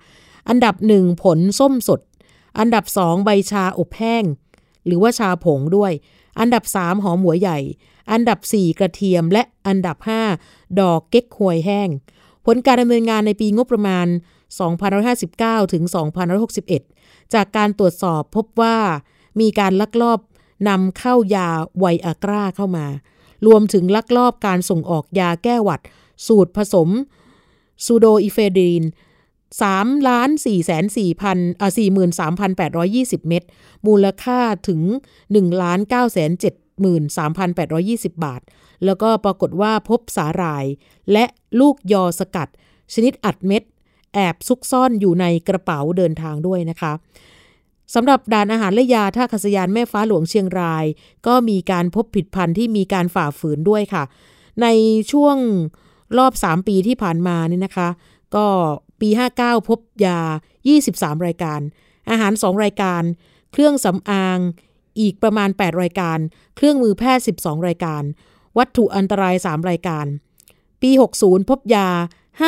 [0.48, 2.00] อันดับ 1 ผลส้มสด
[2.58, 4.24] อันดับ 2 ใบชาอบแห้ง
[4.86, 5.92] หรือว่าชาผงด้วย
[6.40, 7.58] อันดับ 3 หอมหัวใหญ่
[8.12, 9.96] อันดับ 4 กระเทียม และอันดับ
[10.40, 11.88] 5 ดอกเก๊กฮวยแห้ง
[12.44, 14.06] ผลการดำเนินงานในปีงบประมาณ
[14.56, 15.84] 2559 ถึง
[16.58, 18.78] 2561 จากการตรวจสอบพบว่า
[19.40, 20.20] มีการลักลอบ
[20.68, 22.86] นำเข้ายาไวอากราเข้ามา
[23.46, 25.80] รวมถึงลักลอบการส่งออกยาแก้หวัด
[26.26, 26.88] สูตรผสม
[27.84, 28.82] ซูโดอิเฟดีน
[29.46, 31.70] 3ล้าน4แสน4พันอ่า
[32.48, 33.42] 43,820 เม็ด
[33.86, 34.80] มูลค่าถึง
[35.22, 36.30] 1ล้าน9แสน
[37.46, 38.42] 73,820 บาท
[38.84, 40.64] แล้วก็ปรากฏว่าพบสาหร่าย
[41.12, 41.24] และ
[41.60, 42.48] ลูกยอสกัด
[42.94, 43.62] ชนิดอัดเม็ด
[44.14, 46.92] แอบซุกซ่อนอยู่ในกระเป๋าเดินทางด้วยนะคะ
[47.94, 50.84] สำหรับด่านอาหารและยาท่าคัสยานแม่ฟ้าหลวงเชียงราย
[51.26, 54.04] ก็มีการพบผิดพันธุ์ที่มีการฝ่าฝืนด้วยค่ะ
[54.62, 54.66] ใน
[55.12, 55.36] ช่วง
[56.18, 57.88] รอบ 3 ปีที่ผ่านมานี่นะคะ
[58.34, 58.46] ก็
[59.00, 59.08] ปี
[59.40, 60.20] 59 พบยา
[60.72, 61.60] 23 รายการ
[62.10, 63.02] อาหาร 2 รายการ
[63.52, 64.38] เครื่องสำอาง
[65.00, 66.18] อีกประมาณ 8 รายการ
[66.56, 68.02] เครื่องมือแพทย์ 12 รายการ
[68.58, 70.06] วัตถุอันตราย 3 รายการ
[70.82, 70.90] ปี
[71.20, 71.88] 60 พบยา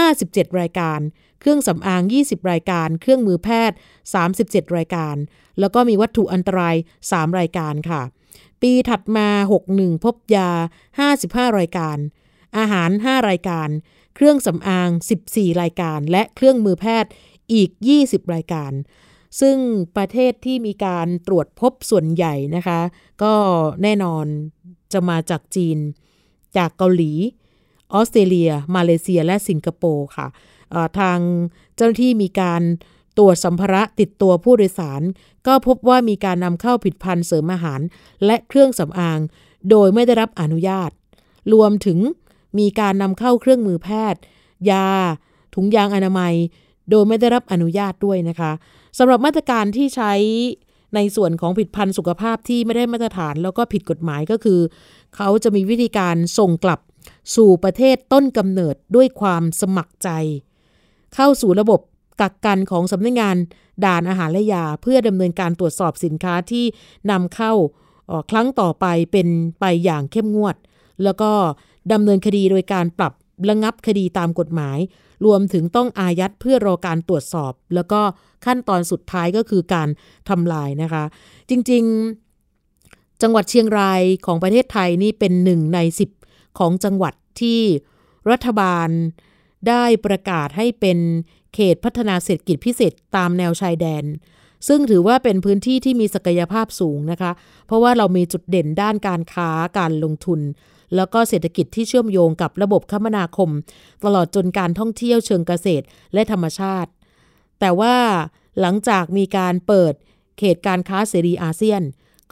[0.01, 1.01] 57 รายการ
[1.41, 3.77] เครื่องสำอาง 20 รายการ เครื่องมือแพทย์
[4.27, 5.17] 37 รายการ
[5.61, 6.77] แล้วก็มีวัตถุอันตราย
[7.07, 8.03] 3 รายการค่ะ
[8.63, 9.29] ปีถัดมา
[9.67, 10.51] 61 พบยา
[11.05, 11.99] 55 รายการ
[12.59, 13.69] อาหาร 5 รายการ
[14.15, 14.89] เครื่องสำอาง
[15.27, 17.11] 14 รายการ และเครื่องมือแพทย์
[17.53, 17.71] อีก
[18.03, 18.73] 20 รายการ
[19.41, 19.57] ซึ่ง
[19.97, 22.81] ประเทศที่มีการตรวจพบส่วนใหญ่นะคะ
[23.23, 23.35] ก็
[23.83, 24.27] แน่นอน
[24.93, 25.79] จะมาจากจีน
[26.57, 27.13] จากเกาหลี
[27.95, 30.27] ออสเตรเลีย มาเลเซียและสิงคโปร์ค่ะ
[31.01, 31.19] ทาง
[31.77, 32.63] เจ้าหน้าที่มีการ
[33.19, 35.03] ตรวจสัมภาระติดตัวผู้โดยสาร
[35.47, 37.81] ก็พบว่ามีการนำเข้าผิดพันธุ์เสริมอาหาร
[38.25, 39.19] และเครื่องสำอาง
[39.71, 40.91] โดยไม่ได้รับอนุญาต
[41.53, 41.99] รวมถึง
[42.59, 44.21] มีการนำเข้าเครื่องมือแพทย์
[44.71, 44.89] ยา
[45.55, 46.35] ถุงยางอนามัย
[46.91, 48.53] โดยไม่ได้รับอนุญาตด้วยนะคะ
[48.99, 50.13] สำหรับมาตรการที่ใช้
[50.95, 54.61] ในส่วนของผิดพันธุ์สุขภาพที่ไม่ได้มาตรฐานแล้วก็ผิดกฎหมายก็คือ
[55.17, 56.81] เขาจะมีวิธีการส่งกลับ
[57.37, 60.11] สู่ประเทศต้นกำเนิดด้วยความสมัครใจ
[61.15, 61.81] เข้าสู่ระบบ
[62.21, 63.37] กักกันของสำนักงงาน
[63.85, 66.65] ด่านอาหารและยา เพื่อดำเนินการตรวจสอบสินค้าที่
[67.11, 67.53] นำเข้า
[68.31, 69.29] ครั้งต่อไปเป็น
[69.61, 70.57] ไปอย่างเข้มงวด
[71.05, 71.31] แล้วก็
[71.93, 73.13] ดำเนินคดีโดยการปรับ
[73.49, 74.79] ระงับคดีตามกฎหมาย
[75.25, 78.01] รวมถึงต้องอายัดเพื่อรอการตรวจสอบ แล้วก็
[78.47, 79.89] ขั้นตอนสุดท้ายก็คือการ
[80.29, 81.05] ทำลายนะคะ
[81.51, 86.11] จริงๆ จังหวัดเชียงรายของประเทศไทยนี่เป็นหนึ่งในสิบ
[86.59, 87.61] ของจังหวัดที่
[88.31, 88.89] รัฐบาล
[89.69, 90.99] ได้ประกาศให้เป็น
[91.55, 94.05] เขตพัฒนาเศรษฐกิจพิเศษตามแนวชายแดน
[94.69, 97.33] ซึ่งถือว่าเป็นพื้นที่ที่มีศักยภาพสูงนะคะ
[97.67, 100.41] เพราะว่าเรามีจุดเด่นด้านการค้าการลงทุน
[100.97, 103.51] แล้วก็เศรษฐกิจที่เชื่อมโยงกับระบบคมนาคม
[104.05, 106.91] ตลอดจนการท่องเที่ยวเชิงเกษตรและธรรมชาติ
[107.61, 107.97] แต่ว่า
[108.61, 109.95] หลังจากมีการเปิด
[110.39, 111.83] เขตการค้าเสรีอาเซียน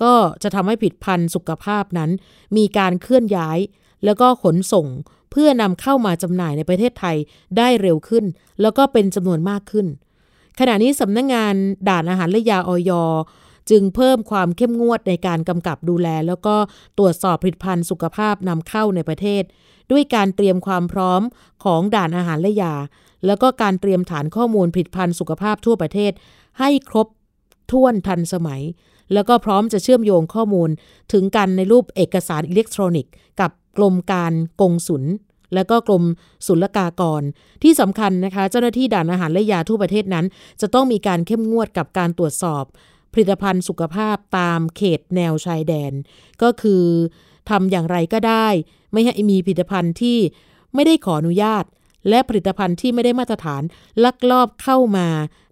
[0.02, 0.12] ก็
[0.42, 2.10] จะทำให้ผิดพันธุ์สุขภาพนั้น
[2.56, 3.58] มีการเคลื่อนย้าย
[4.04, 4.86] แล้วก็ขนส่ง
[5.30, 7.16] เพื่อนำเข้ามาจำหน่ายในประเทศไทย
[7.56, 8.24] ได้เร็วขึ้น
[8.60, 9.86] แล้วก็เป็นจำนวนมากขึ้น
[10.58, 11.54] ขณะนี้สำนักงงาน
[11.88, 12.90] ด่านอาหารและยาออย
[13.70, 16.56] จึงเพิ่มความเข้มงวดในการกำกับดูแล แล้วก็
[16.98, 19.42] ตรวจสอบผลิตภัณฑ์สุขภาพนำเข้าในประเทศ
[19.90, 21.22] ด้วยการเตรียมความพร้อม
[21.64, 22.74] ของด่านอาหารและยา
[23.26, 26.12] แล้วก็การเตรียมฐานข้อมูลผลิตภัณฑ์สุขภาพทั่วประเทศ
[26.58, 27.06] ให้ครบ
[27.70, 28.62] ถ้วนทันสมัย
[29.12, 30.70] แล้วก็พร้อมจะเชื่อมโยงข้อมูล
[31.12, 35.04] ถึงกันในรูปเอกสารอิเล็กทรอนิกส์ กับกรมการกงสุล
[35.54, 36.04] และก็กรม
[36.46, 37.22] ศุลกากร
[37.62, 40.26] ที่สำคัญนะคะ เจ้าหน้าที่ด่านอาหารและยาทั่วประเทศนั้น
[40.60, 42.64] จะต้องมีการเข้มงวดกับการตรวจสอบ
[43.12, 45.92] ผลิตภัณฑ์สุขภาพตามเขตแนวชายแดน
[46.42, 46.84] ก็คือ
[47.50, 48.48] ทำอย่างไรก็ได้
[48.92, 50.18] ไม่ให้มีผลิตภัณฑ์ที่
[50.74, 51.64] ไม่ได้ขออนุญาต
[52.08, 53.62] และผลิตภัณฑ์ที่ไม่ได้มาตรฐาน
[54.04, 55.08] ลักลอบเข้ามา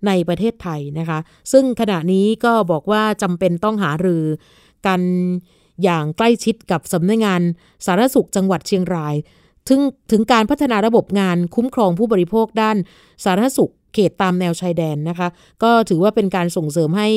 [0.06, 1.18] ในประเทศไทยนะคะ
[1.52, 4.24] ซึ่งขณะนี้ก็บอกว่าจำเป็นต้องหารือ
[4.86, 5.00] กัน
[5.84, 7.42] อย่างใกล้ชิดกับสำนักงงาน
[7.84, 9.14] สาธารณสุขจังหวัดเชียงราย
[9.68, 9.80] ถึง
[10.10, 12.76] ถึงการพัฒนาระบบงานคุ้มครองผู้บริโภคด้าน
[13.24, 15.28] สาธารณสุขเขตตามแนวชายแดนนะคะ
[15.62, 17.08] ก็ถือว่าเป็นการส่งเสริมให้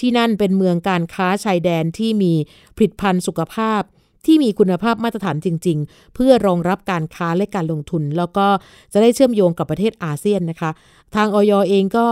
[0.00, 2.32] ที่นั่นเป็นเมืองการค้าชายแดนที่มี
[2.76, 3.82] ผลิตภัณฑ์สุขภาพ
[4.26, 8.46] ที่มีคุณภาพมาตรฐานจริง ๆ เพื่อรองรับการค้าและการลงทุน แล้วก็
[8.92, 10.70] จะได้เชื่อมโยงกับประเทศอาเซียนนะคะ
[11.14, 12.06] ทางออยเองก็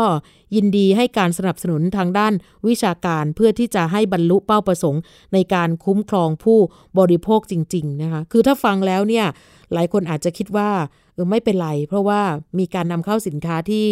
[0.55, 2.33] ยินดีให้การสนับสนุนทางด้าน
[2.69, 5.03] วิชาการเพื่อที่จะให้บรรลุเป้าประสงค์
[5.35, 6.59] ในการคุ้มครองผู้
[6.99, 9.27] บริโภคจริง ๆ นะคะ คือถ้าฟังแล้วเนี่ย
[9.73, 10.71] หลายคนอาจจะคิดว่า
[11.15, 12.21] เออไม่เป็นไร เพราะว่า
[12.59, 13.85] มีการนำเข้าสินค้าที่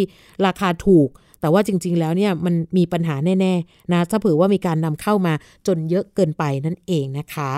[0.45, 1.09] ราคาถูก
[1.41, 5.33] แต่ว่าจริง ๆ แล้วเนี่ยมันมีปัญหาแน่ ๆ นะ ถ้าเผื่อว่ามีการนำเข้ามา
[5.67, 7.51] จนเยอะเกินไปนั่นเองนะคะ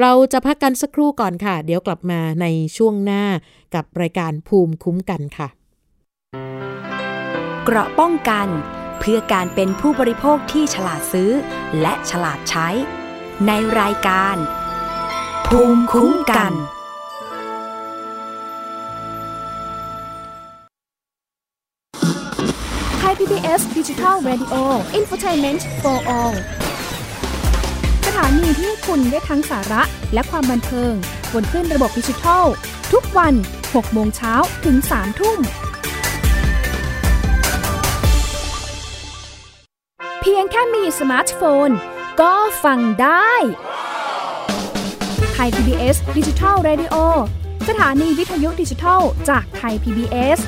[0.00, 3.24] เราจะพักกันสักครู่ก่อนค่ะ เดี๋ยวกลับมาในช่วงหน้า
[3.74, 5.48] กับรายการภูมิคุ้มกันค่ะ
[7.64, 8.48] เกราะป้องกัน
[8.98, 11.30] เพื่อการเป็นผู้บริโภคที่ฉลาดซื้อ
[11.80, 12.68] และฉลาดใช้
[13.46, 14.36] ในรายการ
[15.46, 16.52] ภูมิคุ้มกัน
[22.98, 24.62] Thai PBS Digital Radio
[24.98, 26.36] Infotainment for All
[26.75, 26.75] ส
[28.16, 29.82] ถานีที่คุณได้ทั้งสาระ
[30.14, 30.92] และความบันเทิง
[31.32, 32.44] บนคลื่นระบบดิจิทัล
[32.92, 35.38] ทุกวัน 6 โมงเช้าถึง 3 ทุ่ม
[40.20, 41.70] เพียงแค่มีสมาร์ทโฟน
[42.20, 43.32] ก็ฟังได้
[45.32, 46.96] ไทย PBS Digital Radio
[47.68, 50.38] สถานีวิทยุดิจิทัลจากไทย PBS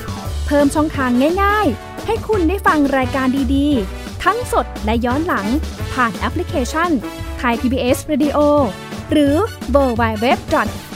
[0.47, 1.11] เพิ่มช่องทาง
[1.43, 5.47] ง่าย ๆ ให้คุณได้ฟังรายการดีๆ ทั้งสดและย้อนหลัง
[5.93, 6.91] ผ่านแอปพลิเคชัน
[7.39, 8.39] ไทย PBS Radio
[9.13, 9.35] หรือ
[9.71, 10.39] เวอร์ไบเว็บ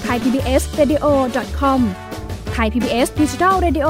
[0.02, 1.04] ไทยพีบีเอสเรดิโอ
[1.58, 1.80] คอม
[2.52, 3.88] ไทยพีบีเอสดิจิทัลเรดิโอ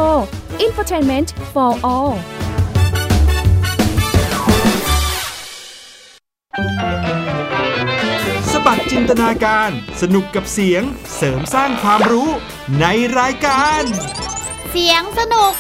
[0.61, 2.13] อินฟอร์ทนเมนต์ for all
[8.53, 9.71] สบัดจินตนาการ
[10.03, 10.83] สนุกกับเสียง
[11.17, 12.29] เสริมสร้างความรู้
[12.81, 12.87] ใน
[13.19, 13.83] รายการ
[14.71, 15.53] เสียงสนุก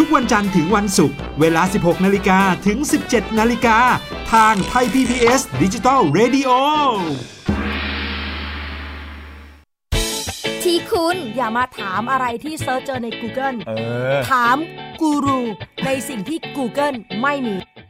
[0.02, 3.78] ุกวันจันทร์ถึงวันศุกร์เวลา 16 นาฬิกาถึง 17 นาฬิกา
[4.32, 6.50] ทาง Thai PBS Digital Radio
[10.64, 13.72] ที่คุณอย่ามาถามอะไรที่ search เจอใน Google เอ
[14.16, 14.56] อถาม
[15.00, 15.40] กูรู
[15.84, 17.56] ในสิ่งที่ Google ไม่มี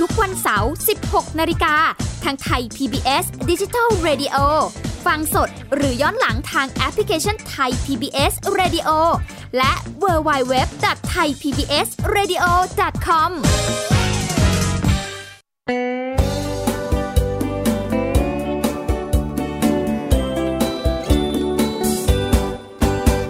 [0.00, 0.72] ทุกวันเสาร์
[1.04, 1.74] 16 นาฬิกา
[2.24, 4.36] ทางไทย PBS Digital Radio
[5.06, 8.88] ฟังสดหรือย้อนหลังทางแอปพลิเคชันไทย PBS Radio
[9.56, 12.44] และ w w w t h a i PBS Radio
[13.06, 13.30] com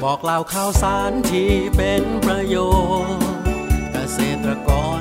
[0.02, 2.56] บอกเล่าข่าวสารที่เป็นประโย
[3.06, 3.24] ชน์
[3.92, 5.00] เกษตรกร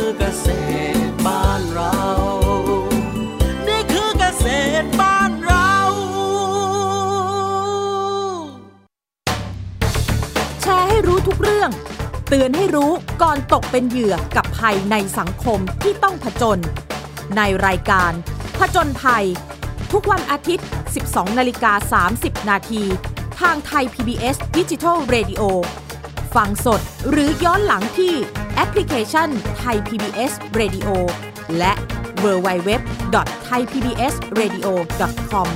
[12.33, 12.91] เตือนให้รู้
[13.21, 16.59] ก่อนตกเป็นเหยื่อกับภัยในสังคมที่ต้องผจญ
[17.37, 18.11] ในรายการ
[18.59, 19.25] ผจญภัย
[19.91, 20.65] ทุกวันอาทิตย์
[21.01, 22.83] 12 นาฬิกา 30 นาที
[23.39, 25.41] ทางไทย PBS Digital Radio
[26.35, 28.13] ฟังสดหรือย้อนหลังที่
[28.55, 30.87] แอปพลิเคชันไทย PBS Radio
[31.57, 31.73] และ
[32.23, 32.71] w w w
[33.47, 34.67] t h a i PBS Radio
[35.29, 35.47] com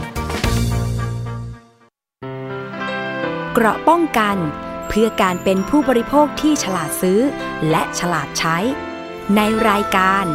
[3.53, 4.37] เกราะป้องกัน
[4.99, 7.19] พื่อการเป็นผู้บริโภคที่ฉลาดซื้อ
[7.69, 8.57] และฉลาดใช้
[9.35, 10.25] ในรายการ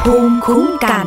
[0.00, 1.06] ภูมิคุ้มกัน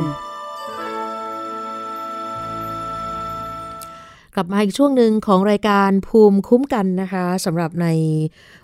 [4.35, 7.87] กลับมาอีกช่วงหนึ่งของรายการภูมิคุ้มกันนะคะสำหรับใน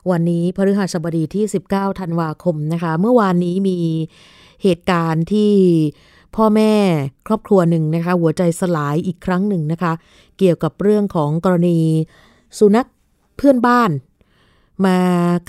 [0.10, 3.78] วันนี้พฤหัสบดีที่ 19 ธันวาคมนะคะ เมื่อวานนี้มี
[4.64, 5.52] เหตุการณ์ที่
[6.36, 6.74] พ่อแม่
[7.28, 9.94] ครอบครัวหนึ่งนะคะ หัวใจสลายอีกครั้งหนึ่งนะคะ
[10.38, 11.80] เกี่ยวกับเรื่องของกรณี
[12.60, 12.88] สุนัข
[13.40, 13.92] เพื่อนบ้าน
[14.86, 14.98] มา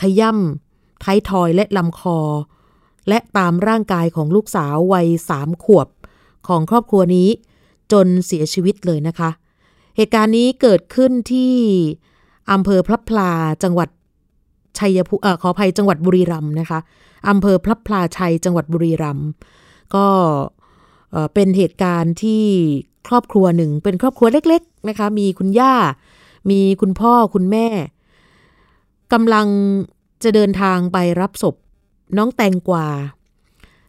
[0.01, 2.19] ขย่ำท้ายทอยและลำคอ
[3.09, 5.89] และตามร่างกายของลูกสาววัยสามขวบ
[6.49, 7.29] ของครอบครัวนี้
[7.93, 9.31] จนเสียชีวิตเลยนะคะ
[9.97, 11.55] เหตุการณ์นี้เกิดขึ้นที่
[12.53, 13.89] อำเภอพระพลาจังหวัด
[14.79, 16.79] ชัยภูเอ่อขออภัยจังหวัดบุรีรัมย์นะคะ
[17.29, 19.29] อำเภอพระพลาชัยจังหวัดบุรีรัมย์
[19.95, 20.07] ก็
[21.35, 22.45] เป็นเหตุการณ์ที่
[23.09, 25.75] ครอบครัวหนึ่งเป็นครอบครัวเล็ก ๆนะคะ มีคุณย่า
[26.51, 27.67] มีคุณพ่อคุณแม่
[29.13, 29.47] กำลัง
[30.23, 31.55] จะเดินทางไปรับศพ
[32.17, 32.87] น้องแตงกวา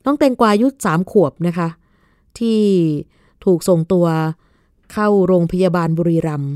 [0.06, 1.70] น้องแตงกวาอายุสามขวบนะคะ
[2.40, 2.60] ที่
[3.46, 4.08] ถูกส่งตัว
[4.94, 6.54] เข้าโรงพยาบาลบุรีรัมย์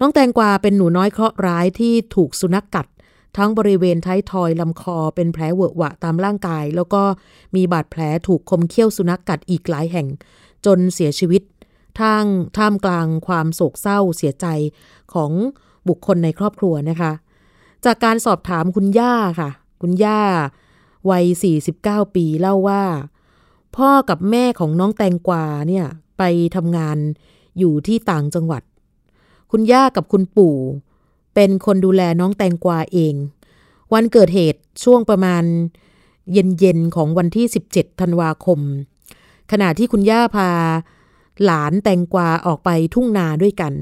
[0.00, 2.86] น้องแตงกวาเป็นหนูน้อยเคราะห์ร้ายที่ถูกสุนัขกกัด
[3.36, 7.02] ทั้งบริเวณท้ายทอยลำคอเป็นแผลเวอะหวะตามร่างกาย แล้วก็
[7.54, 10.06] มีบาดแผลถูกคมเขี้ยวสุนัขกกัดอีกหลายแห่ง
[10.66, 11.42] จนเสียชีวิต
[12.00, 12.24] ทาง
[12.56, 14.46] ท่ามกลางความโศกเศร้าเสียใจ
[15.14, 15.32] ของ
[15.88, 17.12] บุคคลในครอบครัวนะคะ
[17.84, 19.50] จากการสอบถามคุณย่าค่ะ
[19.82, 20.20] คุณย่า
[21.10, 21.24] วัย
[21.70, 22.84] 49 ปีเล่าว่า
[23.76, 25.86] พ่อกับแม่ของน้องแตงกวาเนี่ย
[26.18, 26.22] ไป
[26.56, 26.98] ทำงาน
[27.58, 28.62] อยู่ที่ต่างจังหวัด
[29.50, 30.56] คุณย่ากับคุณปู่
[31.34, 33.14] เป็นคนดูแลน้องแตงกวาเอง
[33.92, 35.44] วันเกิดเหตุช่วงประมาณ
[36.32, 38.60] เย็นๆของวันที่ 17 ธันวาคม
[39.52, 40.50] ขณะที่คุณย่าพา
[41.44, 43.72] หลานแตงกวาออกไปทุ่งนาด้วยกัน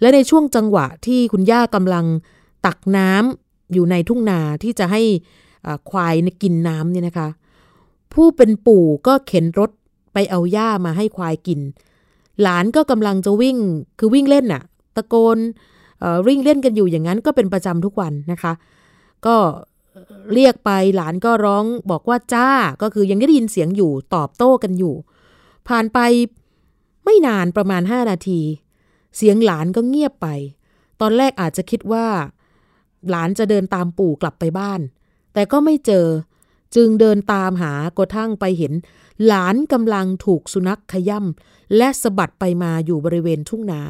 [0.00, 2.06] และในช่วงจังหวะที่คุณย่ากำลัง
[2.66, 5.02] ตักน้ำอยู่ในทุ่งนาที่จะให้
[5.90, 7.28] ควายกินน้ำเนี่ยนะคะ
[8.14, 9.70] ผู้เป็นปู่ก็เข็นรถ
[10.12, 11.60] ไปเอาหญ้ามาให้ควายกิน
[12.42, 13.56] หลานก็กำลังจะวิ่ง
[13.98, 14.62] คือวิ่งเล่นน่ะ
[14.96, 15.38] ตะโกน
[16.26, 18.52] วิ่งเล่นกันอยู่อย่างนั้นก็เป็นประจำทุกวันนะคะ
[19.26, 19.36] ก็
[20.34, 22.48] เรียกไปหลานก็ร้องบอกว่าจ้า
[22.82, 24.94] ก็คือยังได้ยินเสียงอยู่ตอบโต้กันอยู่
[25.68, 25.98] ผ่านไป
[27.08, 28.40] ไม่นานประมาณ 5 นาที
[29.16, 30.28] เสียงหลานก็เงียบไป
[31.00, 32.06] ตอนแรกอาจจะคิดว่า
[33.10, 34.80] หลานจะเดินตามปู่กลับไปบ้าน
[35.32, 36.06] แต่ก็ไม่เจอ
[36.74, 38.72] จึงเดินตามหากระทั่งไปเห็น
[39.26, 43.82] หลานกำลังถูกสุนัขขย่ำและสะบัดไปมาอยู่บริเวณทุ่งนา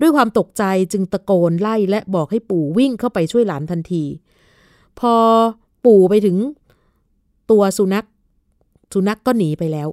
[0.00, 4.04] ด้วยความตกใจจึงตะโกนไล่และบอกให้ปู่วิ่งเข้าไปช่วยหลานทันที
[4.98, 5.14] พอ
[5.84, 6.36] ปู่ไปถึง
[7.50, 8.06] ตัวสุนัข
[8.92, 9.88] สุนัขกก็หนีไปแล้ว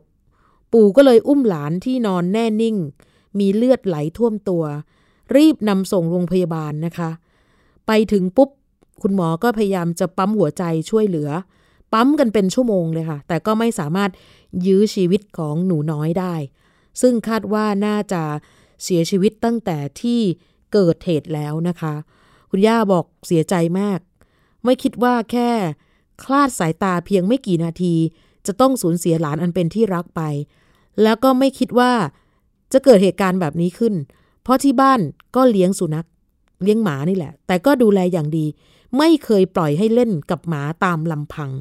[0.74, 2.78] ปู่ก็เลยอุ้มหลานที่นอนแน่นิ่ง
[3.40, 4.64] มีเลือดไหลท่วมตัว
[5.36, 7.10] รีบนำส่งโรงพยาบาลนะคะ
[7.88, 8.50] ไปถึงปุ๊บ
[9.02, 11.30] คุณหมอก็พยายามจะปั๊มหัวใจช่วยเหลือ
[11.94, 14.12] ปั๊มกันเป็นชั่วโมงเลยค่ะ แต่ก็ไม่สามารถ
[14.66, 16.36] ยื้อชีวิตของหนูน้อยได้
[17.02, 18.24] ซึ่งคาดว่าน่าจะ
[18.84, 20.22] เสียชีวิตตั้งแต่ที่
[20.74, 21.94] เกิดเหตุแล้วนะคะ
[22.50, 24.00] คุณย่าบอกเสียใจมาก
[24.64, 25.50] ไม่คิดว่าแค่
[26.24, 27.96] คลาดสายตาเพียงไม่กี่นาที
[28.48, 30.22] จะต้องสูญเสียหลานอันเป็นที่รักไป
[31.04, 31.92] แล้วก็ไม่คิดว่า
[32.74, 33.94] จะเกิดเหตุการณ์แบบนี้ขึ้น
[34.44, 35.00] เพราะที่บ้าน
[35.36, 36.08] ก็เลี้ยงสุนัข
[36.64, 38.46] เลี้ยงหมานี่แหละ แต่ก็ดูแลอย่างดี
[38.98, 41.52] ไม่เคยปล่อยให้เล่นกับหมาตามลำพัง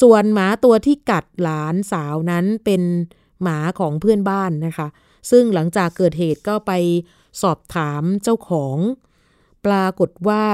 [0.00, 2.82] ส่วนหมาตัวที่กัดหลานสาวนั้นเป็น
[3.42, 4.88] หมาของเพื่อนบ้านนะคะ
[5.30, 6.72] ซึ่งหลังจากเกิดเหตุก็ไป
[7.42, 8.76] สอบถามเจ้าของ
[9.66, 10.44] ปรากฏว่า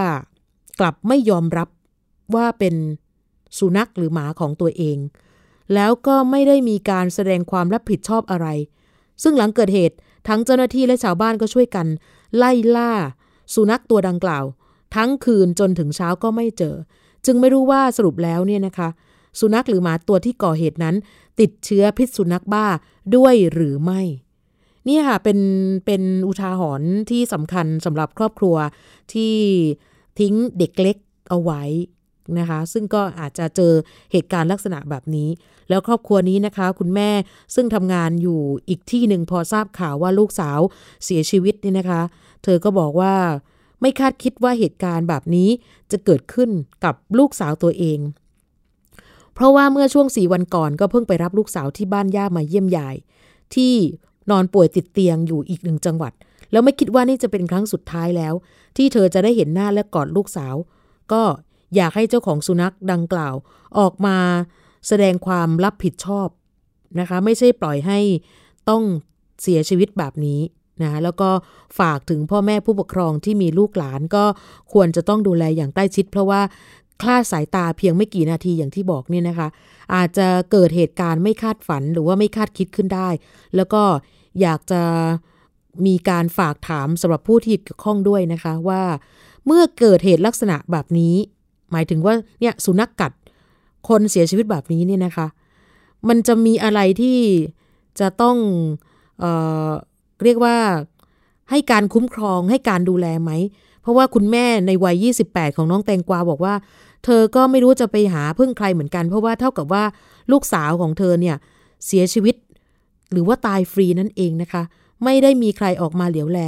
[0.81, 1.69] กลับไม่ยอมรับ
[2.35, 2.75] ว่าเป็น
[3.59, 4.97] สุนัขหรือหมาของตัวเอง
[5.75, 8.47] แล้วก็ไม่ได้มีการแสดงความรับผิดชอบอะไร
[9.23, 9.97] ซึ่งหลังเกิดเหตุ
[10.29, 11.87] ทั้งเจ้าหน้าที่และชาวบ้านก็ช่วยกัน
[12.37, 12.93] ไล่ล่า
[13.55, 14.45] สุนัขตัวดังกล่าว
[14.95, 16.75] ทั้งคืนจนถึงเช้าก็ไม่เจอ
[17.27, 18.89] จึงไม่รู้ว่าสรุปแล้วเนี่ยนะคะ
[19.41, 20.97] สุนัขหรือหมาตัวที่ก่อเหตุนั้น
[21.41, 22.67] ติดเชื้อพิษสุนัขบ้า
[23.17, 24.03] ด้วยหรือไม่
[24.89, 25.39] นี่ค่ะเป็น
[25.87, 28.57] เป็นอุทาหรณ์ที่สำคัญสำหรับครอบครัว
[29.13, 29.35] ที่
[30.21, 30.97] ทิ้งเด็กเล็ก
[31.31, 31.63] เอาไว้
[32.39, 33.73] นะคะ ซึ่งก็อาจจะเจอ
[34.13, 35.29] เหตุการณ์ลักษณะแบบนี้
[35.69, 37.11] แล้วครอบครัวนี้นะคะ คุณแม่
[37.55, 40.61] ซึ่งทำงานอยู่อีกที่หนึ่งพอทราบข่าวว่าลูกสาว
[41.05, 42.03] เสียชีวิตนี่นะคะ
[42.45, 43.15] เธอก็บอกว่า
[43.81, 45.49] ไม่คาดคิดว่าเหตุการณ์แบบนี้
[45.91, 46.51] จะเกิดขึ้น
[46.85, 47.99] กับลูกสาวตัวเอง
[49.35, 52.97] เพราะว่าเมื่อช่วงสี่วันก่อนก็เพิ่งไปรับลูกสาวที่บ้านย่ามาเยี่ยมยาย
[53.55, 53.73] ที่
[54.31, 56.13] นอนป่วยติดเตียงอยู่อีกหนึ่งจังหวัด
[56.53, 58.35] แล้วไม่คิดว่านี่จะเป็นครั้งสุดท้ายแล้ว
[58.77, 60.55] ที่เธอจะได้เห็นหน้าและกอดลูกสาว
[61.13, 61.23] ก็
[61.77, 63.35] อยากให้เจ้าของสุนัขดังกล่าว
[63.79, 64.19] ออกมา
[64.89, 66.29] แสดงความรับผิดชอบ
[67.01, 67.99] นะคะ ไม่ใช่ปล่อยให้
[68.69, 68.83] ต้อง
[69.43, 70.41] เสียชีวิตแบบนี้
[70.83, 71.31] นะแล้วก็
[71.79, 74.25] ฝากถึงพ่อแม่ผู้ปกครองที่มีลูกหลานก็
[74.73, 76.41] ควรจะต้องดูแลอย่างใกล้ชิด เพราะว่า
[77.03, 79.49] คลาดสายตาเพียงไม่กี่นาทีอย่างที่บอกเนี่ยนะคะ
[79.95, 83.09] อาจจะเกิดเหตุการณ์ไม่คาดฝันหรือว่าไม่คาดคิดขึ้นได้
[83.57, 83.83] แล้วก็
[84.41, 84.83] อยากจะ
[85.87, 88.83] มีการฝากถามสำหรับผู้ที่เกี่ยวข้องด้วยนะคะว่า
[89.47, 91.15] เมื่อเกิดเหตุลักษณะแบบนี้
[91.73, 93.13] หมายถึงว่าเนี่ยสุนัขกกัด
[93.89, 95.27] คนเสียชีวิตแบบนี้เนี่ยนะคะ
[96.09, 97.19] มันจะมีอะไรที่
[98.01, 98.37] จะต้อง
[99.19, 99.25] เอ
[99.69, 99.71] อ
[100.25, 100.57] เรียกว่า
[101.51, 103.31] ให้การคุ้มครองให้การดูแลไหม
[103.83, 106.55] เพราะว่าคุณแม่ในวัย 28 ของน้องแตงกวาบอกว่า
[107.05, 109.85] เธอก็ไม่รู้จะไปหาพึ่งใครเหมือนกัน เพราะว่าเท่ากับว่า
[110.33, 111.37] ลูกสาวของเธอเนี่ย
[111.87, 112.35] เสียชีวิต
[113.13, 114.63] หรือว่าตายฟรีนั่นเองนะคะ
[115.05, 116.41] ไม่ได้มีใครออกมาเหลียวแล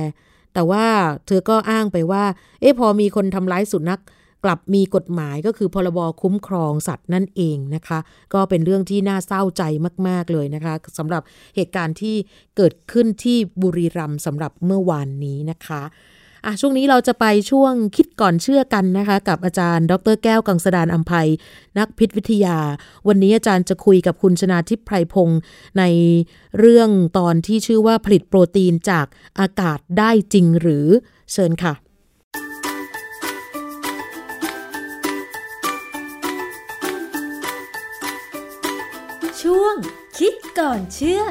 [0.54, 0.84] แต่ว่า
[1.26, 2.24] เธอก็อ้างไปว่า
[2.60, 4.00] เอ๊ะพอมีคนทำร้ายสุนัข
[4.44, 7.98] กลับมีกฎหมายก็คือพรบคุ้มครองสัตว์นั่นเองนะคะ
[8.34, 9.62] ก็เป็นเรื่องที่น่าเศร้าใจ
[10.06, 11.22] มาก ๆ เลยนะคะสำหรับ
[11.56, 12.16] เหตุการณ์ที่
[12.56, 15.82] เกิดขึ้นที่บุรีรัมย์สำหรับเมื่อวานนี้นะคะ
[16.46, 21.28] อะช่วงนี้เราจะไปช่วงคิดก่อนเชื่อกันนะคะ กับอาจารย์ ดรแก้วกังสดานอัมภัย
[21.78, 22.58] นักพิษวิทยา
[23.08, 25.40] วันนี้อาจารย์จะคุยกับคุณชนาทิพย์ไพรพงศ์
[25.78, 25.82] ใน
[26.58, 29.06] เรื่องตอนที่ชื่อว่าผลิตโปรตีนจาก
[29.40, 30.86] อากาศได้จริงหรือ
[31.32, 31.74] เชิญค่ะ
[40.60, 41.22] ก่อนเชื่อ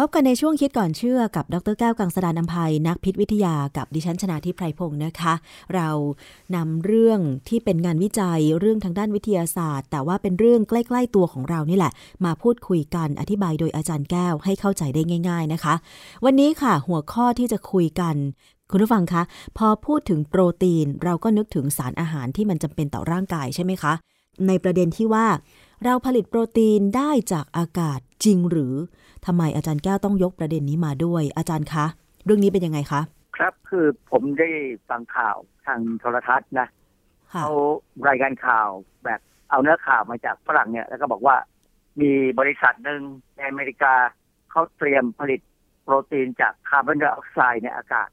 [0.00, 5.34] พบกันในช่วงคิดก่อนเชื่อกับ ดรแก้วกังสดานนภัยนักพิษวิทยากับดิฉันชนาทิพไพรพงศ์นะคะ
[5.74, 5.88] เรา
[6.56, 11.92] นำเรื่องที่เป็นงานวิจัยเรื่องทางด้านวิทยาศาสตร์ แต่ว่าเป็นเรื่องใกล้ ๆ ตัวของเรานี่แหละ
[12.24, 15.74] มาพูดคุยกันอธิบายโดยอาจารย์แก้วให้เข้าใจได้ง่าย ๆนะคะ
[16.24, 18.16] วันนี้ค่ะ หัวข้อที่จะคุยกัน
[18.70, 19.22] คุณผู้ฟังคะ
[19.58, 23.92] พอพูดถึงโปรตีน เราก็นึกถึงสารอาหารที่มันจำเป็นต่อร่างกายใช่ไหมคะ
[24.46, 25.26] ในประเด็นที่ว่า
[25.84, 28.74] เราผลิตโปรตีนได้จากอากาศจริงหรือ
[29.26, 31.86] ทำไมอาจารย์แก้วต้องยกประเด็นนี้มาด้วย อาจารย์คะ
[32.24, 33.00] เรื่องนี้เป็นยังไงคะ
[33.36, 34.48] ครับคือผมได้
[34.88, 36.68] ฟังข่าวทางโทรทัศน์นะ
[37.32, 37.54] ค่ะเขา
[38.08, 38.68] รายการข่าว
[39.04, 41.36] แบบเอาเนื้อข่าวมาจากฝรั่งเนี่ย แล้วก็บอกว่า
[42.00, 43.00] มีบริษัทหนึ่ง
[43.36, 43.94] ในอเมริกา
[44.50, 45.40] เขาเตรียมผลิต
[45.82, 48.08] โปรตีนจากคาร์บอนไดออกไซด์ในอากาศ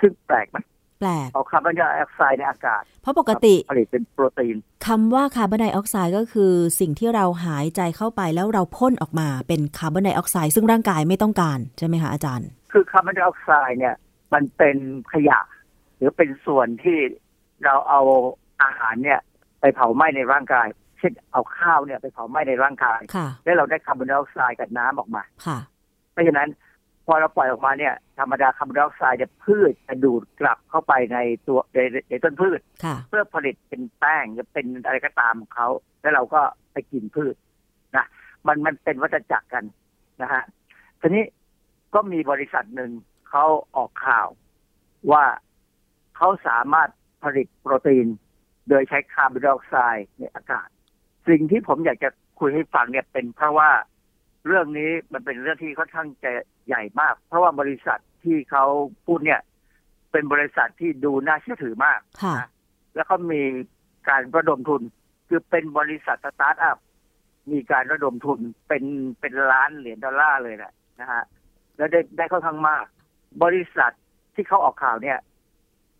[0.00, 0.58] ซึ่งแปลกไหม
[1.00, 13.94] แปลกเอาคาร์บอนไดออกไซด์ในอากาศ เพราะปกติผลิตเป็นโปรตีนคำว่าคาร์บอนไดออกไซด์ก็คือ สิ่งที่เราหายใจเข้าไปแล้วเราพ่นออกมาเป็นคาร์บอนไดออกไซด์ซึ่งร่างกายไม่ต้องการใช่ไหมคะอาจารย์ คือคาร์บอนไดออกไซด์เนี่ย
[14.34, 14.76] มันเป็น
[15.12, 15.40] ขยะ
[15.96, 16.98] หรือเป็นส่วนที่
[17.64, 18.00] เราเอา
[18.62, 19.20] อาหารเนี่ย
[19.60, 20.66] ไปเผาไหม้ในร่างกาย
[20.98, 25.58] เช่นเอาข้าวเนี่ยไปเผาไหม้ในร่างกายค่ะแล้วเราได้คาร์บอนไดออกไซด์กับน้ำออกมาค่ะ
[26.12, 26.48] เพราะฉะนั้น
[27.08, 31.78] พอเราปล่อยออกมาเนี่ย ธรรมดาคาร์บอนไดออกไซด์เนี่ยพืชจะดูดกลับเข้าไปในตัวใน
[32.10, 35.68] ในต้นพืชค่ะเพื่อผลิตเป็นแป้งหรือเป็นอะไรก็ตามของเขา
[36.00, 36.40] แล้วเราก็
[36.72, 37.34] ไปกินพืช
[37.96, 38.06] นะ
[38.46, 39.64] มันมันเป็นวัฏจักรกัน
[40.22, 40.42] นะฮะ
[41.00, 41.24] ทีนี้
[41.94, 42.90] ก็มีบริษัทหนึ่ง
[43.28, 43.44] เขา
[43.76, 44.28] ออกข่าว
[45.12, 45.24] ว่า
[46.16, 46.88] เขาสามารถ
[47.24, 48.06] ผลิตโปรตีน
[48.68, 50.68] โดยใช้คาร์บอนไดออกไซด์ในอากาศ
[51.28, 53.70] สิ่งที่ผมอยากจะคุยให้ฟังเนี่ยเป็นเพราะว่า
[54.46, 56.32] เรื่องนี้มันเป็นเรื่องที่ค่อนข้างจะ
[56.66, 58.64] ใหญ่มาก เพราะว่าบริษัทที่เขา
[59.06, 59.40] พูดเนี่ย
[60.12, 62.34] เป็นบริษัทที่ดูน่าเชื่อถือมากค่ะ
[62.96, 63.42] แล้วก็มี
[64.08, 64.82] การระดมทุน
[65.28, 66.78] คือเป็นบริษัทสตาร์ทอัพ
[67.52, 68.84] มีการระดมทุนเป็น
[69.20, 71.22] เป็นล้านเหรียญดอลลาร์เลยแหละนะฮะ
[71.76, 72.84] แล้วได้ได้ค่อนข้างมาก
[73.44, 73.92] บริษัท
[74.34, 75.18] ที่เขาออกข่าวเนี่ย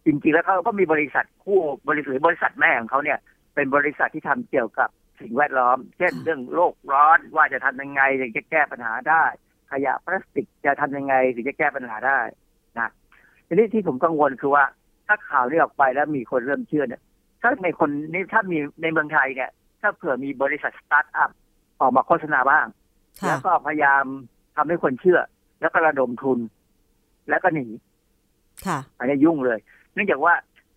[0.06, 3.18] จริงๆแล้วเขาก็มีบริษัทคู่บริษัทหรือบริษัทแม่ของเขาเนี่ย
[3.54, 4.88] เป็นบริษัทที่ทำเกี่ยวกับ
[5.20, 9.24] สิ่งแวดล้อม เช่นเรื่องโลกร้อนว่าจะทำยังไงถึงจะแก้ปัญหาได้
[9.72, 12.20] ขยะพลาสติกจะทำยังไงถึงจะแก้ปัญหาได้
[12.78, 12.88] นะ
[13.46, 14.64] ทีนี้ที่ผมกังวลคือว่า
[15.06, 17.02] ถ้าข่าวนี้ออกไปแล้วมีคนเริ่มเชื่อเนี่ย
[17.42, 19.50] ถ้าในคนนี่ถ้ามีในเมืองไทยเนี่ย
[19.80, 21.30] ถ้าเผื่อมีบริษัทสตาร์ทอัพ
[21.80, 22.66] ออกมาโฆษณาบ้าง
[23.20, 24.04] ค่ะแล้วก็พยายาม
[24.56, 25.20] ทำให้คนเชื่อ
[25.60, 26.38] แล้วก็ระดมทุน
[27.28, 27.66] แล้วก็หนี
[28.66, 29.58] ค่ะอันนี้ยุ่งเลย
[29.94, 30.34] เนื่องจากว่า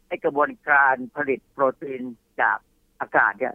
[0.08, 2.02] ไอ้กระบวนการผลิตโปรตีน
[2.42, 2.58] จาก
[3.02, 3.54] อากาศเนี่ย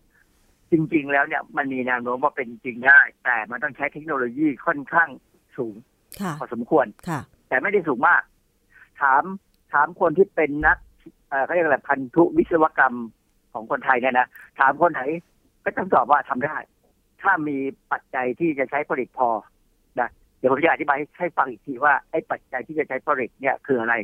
[0.71, 5.09] จริง ๆ แล้วเนี่ยมันมีแนวโน้มว่าเป็นจริงได้ แต่มันต้องใช้เทคโนโลยีค่อนข้าง
[5.57, 5.75] สูง
[6.21, 8.23] ค่ะพอสมควรค่ะ แต่ไม่ได้สูงมาก
[9.01, 9.23] ถาม
[9.73, 10.79] ถามคนที่เป็นนัก
[11.29, 12.97] เอ่อเขาเรียกอะไรพันธุวิศวกรรม
[13.53, 15.03] ของคนไทยเนี่ยนะถามคนไหน
[15.65, 16.57] ก็ต้องตอบว่าทำได้
[17.23, 17.57] ถ้ามี
[17.93, 19.29] ปัจจัยที่จะใช้ผลิตพอ
[20.01, 20.09] นะ
[20.39, 23.95] เดี๋ยวผมจะอธิบายให้ฟังอีกทีว่าไอ้ปัจจัยที่จะใช้ผลิตเนี่ยคืออะไร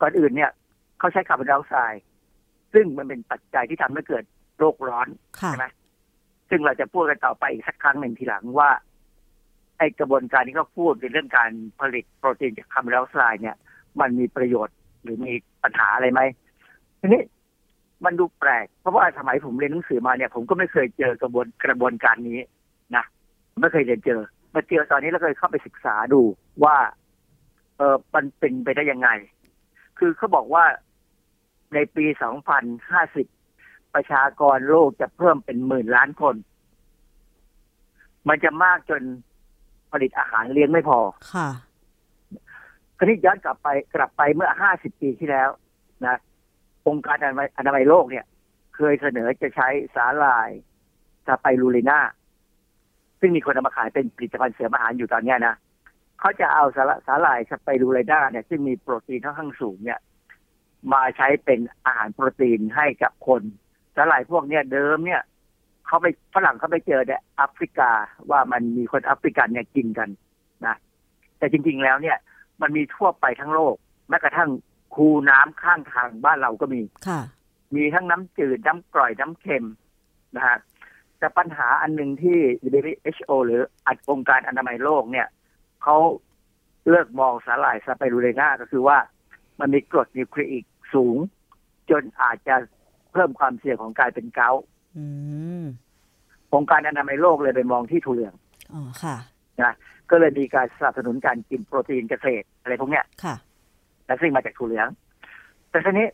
[0.00, 0.50] ก่อนอื่นเนี่ย
[0.98, 2.02] เขาใช้คาร์บอนไดออกไซด์
[2.74, 4.24] ซึ่งมันเป็นปัจจัยที่ทำให้เกิด
[4.58, 5.08] โรคร้อน
[5.40, 5.66] ค่ะใช่ไหม
[6.54, 8.70] ซึ่งเราจะพูดกันต่อไปอีกสักครั้งหนึ่งทีหลังว่า
[9.78, 11.50] ไอกระบวนการที่เขาพูดในเรื่องการ
[11.80, 13.56] ผลิตโปรตีนจากคาร์บอนไดออกไซด์เนี่ย
[14.00, 15.32] มันมีประโยชน์หรือมี
[15.62, 16.20] ปัญหาอะไรไหม
[17.00, 17.22] ทีนี้
[18.04, 22.40] มันดูแปลก เพราะว่าสมัยผมเรียนหนังสือมาเนี่ย ผมก็ไม่เคยเจอกระบวนกระบวนการนี้
[22.96, 23.04] นะ
[23.60, 24.20] ไม่เคยเรียนเจอ
[24.54, 26.20] มาเจอตอนนี้แล้วก็เลยเข้าไปศึกษาดู
[26.64, 26.76] ว่า
[27.76, 29.08] เออมันเป็นไปได้ยังไง
[29.98, 30.64] คือเขาบอกว่า
[31.74, 32.04] ในปี
[32.80, 33.43] 2050
[33.94, 36.34] ประชากรโลกจะเพิ่มเป็นหมื่นล้านคน
[38.28, 39.02] มันจะมากจน
[39.92, 40.98] ผลิตอาหารเลี้ยงไม่พอ
[41.34, 41.48] ค่ะ
[42.98, 45.48] คราวนี้ย้อนกลับไปกลับไปเมื่อ50ปีที่แล้ว
[46.06, 46.16] นะ
[46.86, 48.24] องค์การอนามัยอนามัยโลกเนี่ย
[48.76, 50.50] เคยเสนอจะใช้สาหร่าย
[51.26, 52.00] สไปรูลิน่า
[53.20, 55.54] ซึ่งมีคนเอามาขายเป็นผลิตภัณฑ์เสริมอาหารอยู่ตอนเนี้ยนะ
[56.20, 60.00] เขาจะเอาสาระสาหร่ายสไปรูลิน่าเนี่ยซึ่งมีโปรตีนค่อนข้างสูงเนี่ย
[60.92, 63.42] มาใช้เป็นอาหารโปรตีนให้กับคน
[63.96, 65.22] สาหร่ายพวกเนี้ยเดิมเนี่ย
[65.86, 67.90] เขาไปฝรั่งเขาไปเจอเนี่ยแอฟริกา
[68.30, 70.08] ว่ามันมีคนแอฟริกันเนี่ยกินกัน
[70.66, 70.76] นะ
[71.38, 72.16] แต่จริง ๆแล้วเนี่ย
[72.62, 73.74] มันมีทั่วไปทั้งโลก
[74.08, 74.50] แม้กระทั่ง
[74.94, 77.20] คูน้ำข้างทางบ้านเราก็มีค่ะ
[77.74, 79.66] มีทั้งน้ำจืดน้ำกร่อยน้ำเค็ม
[80.36, 80.58] นะฮะ
[81.18, 85.28] แต่ปัญหาอันหนึ่งที่ WHO หรืออัดองค์การอนามัยโลกเนี่ย
[85.82, 85.96] เขา
[86.90, 88.98] เลิกมองสาหร่ายสไปรูเลนาก็คือว่า
[89.60, 90.64] มันมีกรดนิวคลีอิก
[90.94, 91.16] สูง
[91.90, 92.56] จนอาจจะ
[93.14, 94.62] เพิ่มความเสี่ยงของการเป็นเกาต์
[94.96, 95.04] อื
[95.62, 95.64] ม
[96.54, 98.34] องค์การอนามัยโลกเลยไปมองที่ถั่วเหลือง
[98.74, 99.16] อ๋อค่ะ
[99.62, 99.72] นะ
[100.10, 103.34] ก็เลยมีการสนับสนุนการกินโปรตีนเกษตรอะไรพวกเนี้ยค่ะ
[104.06, 104.88] และซึ่งมาจากถั่วเหลือง
[105.70, 106.06] แต่ทีนี้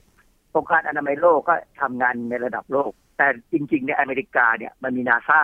[0.56, 5.40] องค์การอนามัยโลกก็ทำงานในระดับโลก แต่จริง ๆ ในอเมริกาเนี่ยมันมีนาซา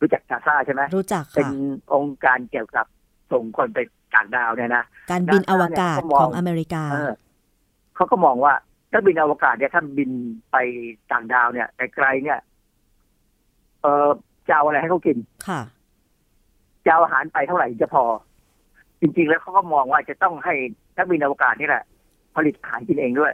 [0.00, 2.86] รู้จักนาซาใช่ไหมรู้จักเป็นค่ะองค์การเกี่ยวกับ
[3.32, 3.78] ส่งคนไป
[4.14, 7.12] ต่างดาวเนี่ยนะการบินอวกาศ NASA เนี่ยของอเมริกาเออ
[7.94, 8.54] เขาก็มองว่า
[8.92, 10.10] ถ้าบินอวกาศเนี่ยถ้าบิน
[10.52, 10.56] ไป
[11.10, 12.38] ต่างดาวเนี่ยไกลๆเนี่ย
[13.82, 14.08] เออ
[14.48, 15.16] จะเอาอะไรให้เขากิน
[15.48, 15.60] ค่ะ
[16.84, 18.04] จะเอาอาหารไปเท่าไหร่จะพอ
[19.00, 20.54] จริง ๆ แล้วเขาก็มองว่าจะต้องให้
[20.96, 21.84] นักบินอวกาศนี่แหละ
[22.36, 23.32] ผลิตอาหารกินเองด้วย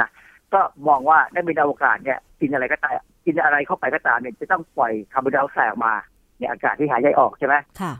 [0.00, 0.08] นะ
[0.54, 2.94] ก็มองว่านักบินอวกาศเนี่ยกินอะไรก็ตาม
[3.26, 5.94] กินอะไรเข้าไปก็ตามเนี่ยจะต้องปล่อยคาร์บอนไดออกไซด์ออกมา
[6.38, 7.92] ในอากาศที่หายใจออกใช่ไหมค่ะ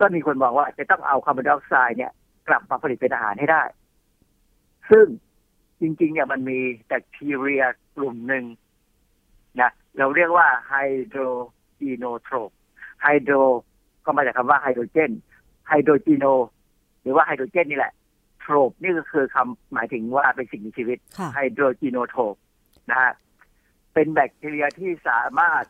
[0.00, 2.12] ก็มีคนบอกว่าจะต้องเอาคาร์บอนไดออกไซด์เนี่ย
[2.48, 3.62] กลับมาผลิตเป็นอาหารให้ได้
[4.90, 5.06] ซึ่ง
[5.80, 7.64] จริงๆเนี่ยมันมีแบคทีเรีย
[7.96, 8.44] กลุ่มหนึ่ง
[9.60, 13.34] นะเราเรียกว่า hydrogenotroph hydro
[14.04, 15.12] ก็มาจากคำว่าไฮโดรเจน
[15.68, 16.24] hydrogeno
[17.02, 17.92] หรือว่าไฮโดรเจนนี่แหละ
[18.40, 22.34] troph นี่ก็คือคำหมายถึงว่าเป็นสิ่งมีชีวิตค่ะ hydrogenotroph
[22.90, 23.12] นะฮะ
[23.94, 25.64] เป็นแบคทีเรียที่สามารถ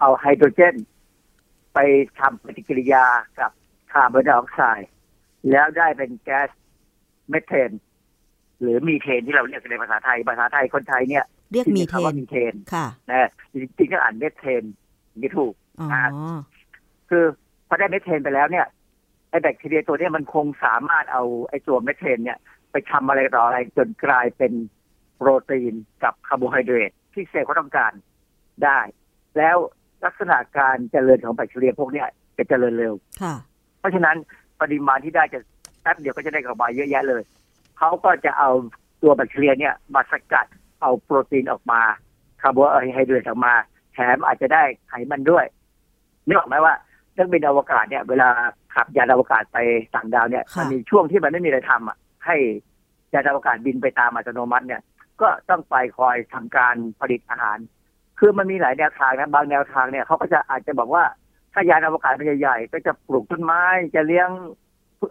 [0.00, 0.74] เอาไฮโดรเจน
[1.74, 1.78] ไป
[2.18, 3.04] ทำปฏิกิริยา
[3.40, 3.50] กับ
[3.92, 4.90] คาร์บอนไดออกไซด์
[5.50, 6.48] แล้วได้เป็นแก๊ส
[7.28, 7.70] methane
[8.64, 14.62] หรือมีเทนที่เราเรียกกันในภาษาไทยภาษาไทยคนไทยเนี่ยเรียกมีเทคำว่ามีเทนค่ะนะจริงๆก็อ่าน methane
[15.08, 16.10] อย่างนี้ถูกอ๋อนะ
[17.10, 17.24] คือ
[17.68, 18.66] พอได้ methane ไปแล้วเนี่ย
[19.30, 22.38] ไอแบคทีเรียตัวเนี้ยมันคงสามารถเอาไอตัว methane เนี่ย
[22.72, 24.52] ไปทำอะไรต่ออะไรจนกลายเป็น
[25.16, 27.92] โปรตีนกับคาร์โบไฮเดรตที่เซลล์เขาต้องการ
[28.64, 28.78] ได้
[29.38, 29.56] แล้ว
[30.04, 32.08] ลักษณะการเจริญของแบคทีเรียพวกเนี้ย
[32.38, 33.34] จะเจริญเร็วค่ะ
[33.78, 34.16] เพราะฉะนั้น
[34.60, 35.40] ปริมาณที่ได้จะ
[35.82, 37.22] แป๊บเดียวก็จะได้กลับมาเยอะแยะเลย
[37.78, 38.50] เขาก็จะเอา
[39.02, 40.46] ตัวแบคทีเรียเนี่ยมาสกัด
[40.82, 41.80] เอาโปรตีนออกมา
[42.40, 42.58] คาร์โบ
[42.94, 43.54] ไฮเดรตออกมา
[43.92, 45.44] แถมอาจจะได้ไขมันด้วย
[46.26, 46.74] นึกออกไหมว่า
[47.16, 48.28] นักบินอวกาศเนี่ย เวลา
[48.74, 49.58] ขับยานอวกาศไป
[49.94, 51.96] ต่างดาวเนี่ยค่ะมันมีช่วงที่มันไม่มีอะไรทำอะ
[52.26, 52.36] ให้
[53.12, 54.82] ยานอวกาศบินไปตามอัตโนมัติเนี่ย
[55.20, 57.58] ก็ต้องไปคอยทำการผลิตอาหาร
[58.18, 61.04] คือมันมีหลายแนวทางนะบางแนวทางเนี่ยเขาก็จะอาจจะบอกว่า
[61.52, 63.64] ถ้ายานอวกาศมันใหญ่ๆก็จะปลูกต้นไม้
[63.94, 64.28] จะเลี้ยง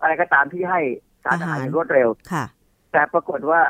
[0.01, 0.81] อะไรก็ตามที่ให้
[1.23, 2.45] สารอาหารอย่างรวดเร็วค่ะ
[2.91, 3.61] แต่ปรากฏว่า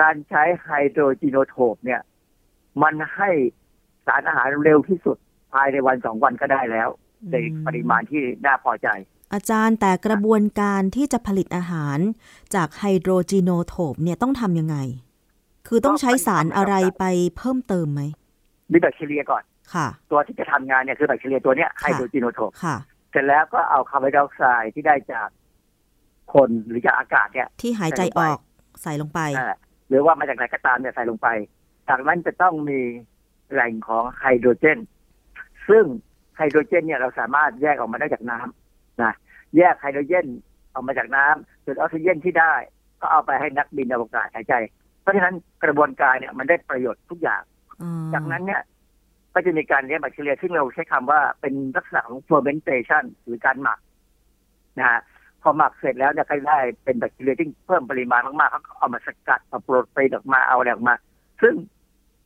[0.00, 2.00] การใช้ไฮโดรจีโนโทปเนี่ย
[2.82, 3.30] มันให้
[4.06, 5.16] สารอาหารเร็วที่สุด
[5.52, 6.88] ภายในวันสองวันก็ได้แล้ว
[7.30, 8.88] ในอืมปริมาณที่น่าพอใจ
[9.32, 11.98] อาจารย์แต่กระบวนการที่จะผลิตอาหาร
[12.54, 14.76] จากไฮโดรจีโนโทปเนี่ยต้องทำยังไง
[15.68, 17.04] คือต้องใช้สารอะไรไป
[17.36, 18.02] เพิ่มเติมไหม
[18.72, 19.42] มีแบคทีเรียก่อน
[19.74, 22.76] ค่ะตัวที่จะทำงานเนี่ยคือแบคทีเรียตัวเนี้ยไฮโดรจีโนโทปค่ะ
[23.10, 25.28] เสร็จแล้วก็เอาคาร์บอนไดออกไซด์ที่ได้จาก
[26.34, 28.38] คนหรือจากอากาศเนี่ย ที่หายใจออก
[28.82, 29.54] ใส่ลงไปอ่า
[29.88, 31.28] หรือว่ามาจากไหนก็ตามเนี่ยใส่ลงไป
[31.88, 32.80] จากนั้นจะต้องมี
[33.52, 34.78] แหล่งของไฮโดรเจน
[35.68, 35.84] ซึ่ง
[36.36, 39.12] ไฮโดรเจนเนี่ยเราสามารถแยกออกมาได้จากน้ำนะ
[39.56, 40.26] แยกไฮโดรเจน
[40.74, 42.54] ออกมาจากน้ำส่วนออกซิเจนที่ได้
[43.00, 44.54] ก็เอาไปให้นักบินอวกาศหายใจ
[45.02, 47.42] เพราะฉะนั้นกระบวนการเนี่ยมันได้ประโยชน์ทุกอย่าง
[47.82, 48.62] อ๋อจากนั้นเนี่ย
[49.34, 53.78] ก็จะมีการเลี้ยงแบคทีเรียซึ่งเราใช้คำว่าเป็นลักษณะของ fermentation หรือการหมัก
[54.78, 55.00] นะฮะ
[55.46, 60.94] พอหมักเสร็จแล้วเนี่ยก็ได้เป็นแบคทีเรียที่เพิ่มปริมาณมากๆเขาก็เอามาสกัดเอาโปรตีนออกมาเอาอะไรออกมา
[61.42, 61.54] ซึ่ง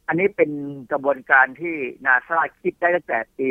[0.08, 0.50] อันนี้เป็น
[0.92, 1.74] กระบวนการที่
[2.06, 3.48] นาซาคิดได้ตั้งแต่ปี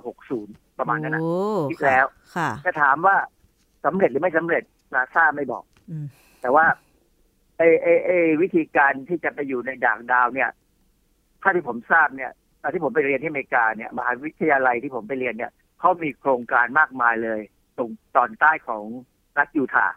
[0.00, 1.34] 1960 ประมาณนั้นนะโอ้
[1.70, 3.16] คิดแล้วค่ะจะถามว่า
[3.84, 4.62] สำเร็จหรือไม่สำเร็จ
[4.94, 6.06] นาซาไม่บอกอืม
[6.40, 6.66] แต่ว่า
[7.56, 8.10] ไอไอไอ
[8.42, 10.50] วิธีการที่จะไปอยู่ในด่างดาวเนี่ย
[11.42, 12.30] ถ้าที่ผมทราบเนี่ย
[12.62, 17.40] ตอนที่ผมไปเรียนที่อเมริกาเนี่ยมหาวิทยาลัยที่ผมไปเรียนเนี่ยเขามีโครงการมากมายเลย
[17.78, 18.84] ตรงตอนใต้ของ
[19.38, 19.96] รัฐยูทาห์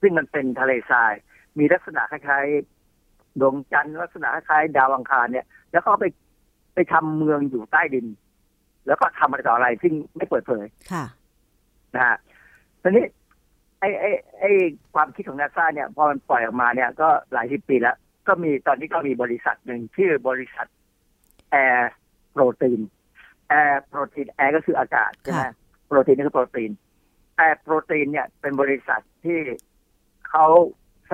[0.00, 1.12] ซึ่งมันเป็นทะเลทราย
[1.58, 6.06] มีลักษณะคล้ายๆดวงจันทร์ลักษณะคล้ายๆดาวอังคารเนี่ย แล้วเขาไป
[6.74, 8.06] ไปทำเมืองอยู่ใต้ดิน
[8.86, 11.04] แล้วก็ทำอะไรต่ออะไรซึ่งไม่เปิดเผยค่ะ
[11.94, 12.16] นะฮะ
[12.82, 13.04] ทีนี้
[13.80, 14.50] ไอ้ไอ้ไอ้
[14.94, 17.96] ความคิดของนาซาเนี่ยพอมันปล่อยออกมาเนี่ยก็หลายสิบปีแล้ว
[18.28, 20.66] ก็มีตอนนี้ก็มีบริษัทหนึ่งชื่อบริษัท
[21.50, 22.80] Air Protein
[23.48, 25.52] Air Protein air ก็คืออากาศใช่ไหมค่ะ
[25.86, 26.70] โปรตีนนี่คือโปรตีน
[27.40, 29.40] Air Protein เนี่ยเป็นบริษัทที่
[30.28, 30.46] เขา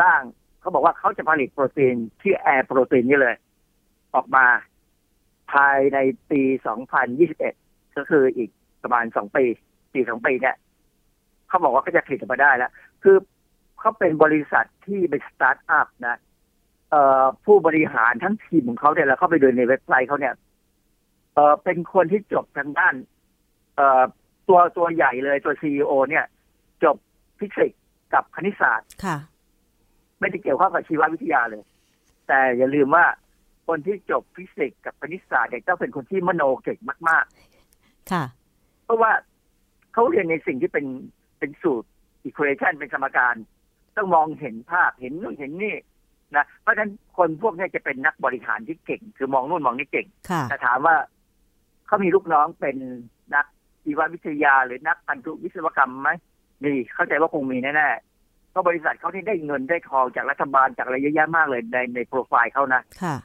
[0.00, 0.20] สร้าง
[0.60, 3.36] เขาบอกว่าเขาจะผลิตโปรตีนที่ Air Protein นี่เลย
[4.14, 4.46] ออกมา
[5.52, 5.98] ภายใน
[6.30, 6.42] ปี
[7.18, 8.50] 2021 ก็คืออีก
[8.82, 9.44] ประมาณสองปี
[9.92, 10.56] ปีปีสองปีเนี่ย
[11.48, 12.72] เขาบอกว่าก็จะผลิตออกมาได้แล้ว
[13.02, 13.16] คือ
[13.78, 16.16] เขาเป็นบริษัทที่เป็นสตาร์ทอัพนะ
[16.90, 20.34] เอ่อผู้บริหารทั้งทีมของเขาเนี่ยเราเข้าไปดูในเว็บไซต์เขาเนี่ย
[21.34, 22.94] เอ่อเป็นคนที่จบทางด้าน
[23.76, 24.02] เอ่อ
[24.48, 26.24] ตัวตัวใหญ่เลยตัว CEO เนี่ย
[26.84, 26.96] จบ
[27.38, 27.80] ฟิสิกส์
[28.14, 29.16] กับคณิตศาสตร์ค่ะ
[30.20, 31.64] ไม่ได้เกี่ยวข้องกับชีววิทยาเลย
[32.28, 33.04] แต่อย่าลืมว่า
[33.66, 36.78] คนที่จบฟิสิกส์กับคณิตศาสตร์เนี่ยต้องเป็นคนที่มโนเก่ง
[37.08, 37.24] มาก
[38.12, 39.12] ค่ะๆเพราะว่า
[39.92, 40.86] เขาเรียนในสิ่งที่เป็น
[41.38, 41.88] เป็นสูตร
[42.28, 43.34] equation เป็นสมการ
[43.96, 45.76] ต้องมองเห็นภาพเห็นนู่นเห็นนี่
[46.36, 50.96] นะเพราะฉะนั้นคนพวกเนี้จะเป็นนักบริหารที่เก่ง คือมองนู่นมองนี่เก่งค่ะแต่ถามว่า
[51.86, 52.76] เขามีลูกน้องเป็น
[53.34, 53.46] นัก
[53.86, 56.10] ชีววิทยาหรือนักพันธุวิศวกรรมไหม
[56.62, 63.16] มีเข้าใจว่าคงมีแน่ๆเพราะบริษัทเขาที่ได้เงินได้ทองจากรัฐบาลจากอะไรเยอะแยะมากเลยในในโปรไฟล์เขานะค่ะ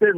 [0.00, 0.14] ซึ่ง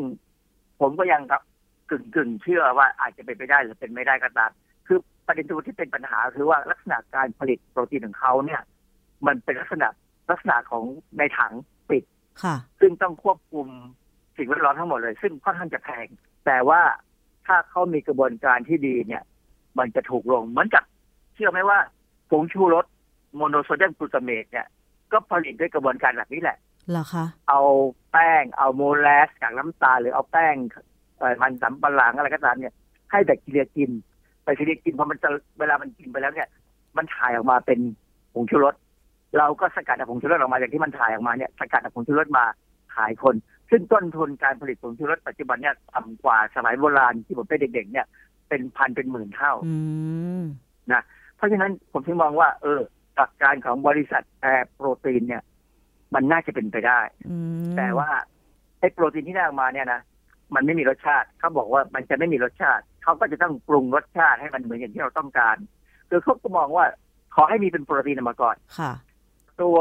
[0.80, 1.42] ผมก็ยังครับ
[1.90, 4.50] กึ่งกึ่งๆเชื่อว่าอาจจะเป็นไปได้หรือเป็นไม่ได้ก็ตาม
[4.86, 8.62] คือประเด็นตัวที่เป็นปัญหาคือว่าลักษณะการผลิตโปรตีนของเขาเนี่ย
[9.26, 9.88] มันเป็นลักษณะ
[10.30, 10.84] ลักษณะของ
[11.18, 11.52] ในถัง
[11.90, 12.04] ปิด
[12.42, 13.66] ค่ะ ซึ่งต้องควบคุม
[14.36, 16.06] สิ่งแวดล้อมทั้งหมดเลย ซึ่งค่อนข้างจะแพง
[16.46, 16.80] แต่ว่า
[17.46, 19.22] ถ้าเขามีกระบวนการที่ดีเนี่ย
[19.78, 20.84] มันจะถูกลง เหมือนกับ
[21.34, 21.78] เชื่อไหมว่า
[22.30, 22.84] ผงชูรส
[23.36, 24.66] โมโนโซเดียมกลูตาเมตเนี่ย
[25.12, 26.56] ก็ผลิตด้วยกระบวนการแบบนี้แหละ
[26.90, 27.60] เหรอคะเอา
[28.12, 30.54] แป้งเอาโมลาสจากน้ำตาลหรือเอาแป้ง
[31.18, 32.74] เอ่อมันสำปะหลังอะไรก็ตามเนี่ย
[33.10, 33.90] ให้แบคทีเรียกิน
[34.42, 36.48] แบคทีเรียกินพอมันจะเวลามันกินไปแล้วเนี่ย
[36.96, 37.78] มันถ่ายออกมาเป็น
[38.34, 38.74] ผงชูรส
[39.38, 42.44] เราก็สกัดเอาผงชูรสออกมาจากที่มันถ่ายออกมาเนี่ยสกัดเอาผงชูรสมา
[42.94, 43.34] ขายคน
[43.70, 48.06] ซึ่งต้นทุนการผลิตผงชูรสปัจจุบันเนี่ยต่ำกว่าสมัยโบราณที่ผมเป็นเด็กๆเนี่ย
[48.50, 49.74] เป็นพันเป็นหมื่นเท่าอื
[50.40, 50.42] ม
[50.92, 51.02] นะ
[51.36, 52.80] เพราะฉะนั้นผมถึงมองว่า เออ
[53.16, 55.42] หลักการของบริษัทแอร์โปรตีนเนี่ย
[56.14, 57.36] มันน่าจะเป็นไปได้อื
[57.70, 58.10] มแต่ว่า
[58.80, 60.00] ไอ้โปรตีนที่ได้ออกมาเนี่ยนะ
[60.54, 65.56] มันไม่มีรสชาติเขาบอกว่ามันจะไม่มีรสชาติเขาก็จะต้องปรุงรสชาติให้มันเหมือนอย่างที่เราต้องการ
[66.08, 66.84] คือเขาก็มองว่า
[67.34, 68.92] ขอให้มีเป็นโปรตีนออกมาก่อนค่ะ
[69.62, 69.78] ตัว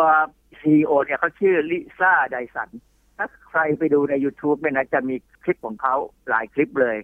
[0.59, 2.69] CEO เนี่ยเขาชื่อลิซ่าไดสัน
[3.17, 5.95] ถ้าใครไปดูใน YouTube เนี่ยนะจะมีคลิปของเขา
[6.29, 6.97] หลายคลิปเลย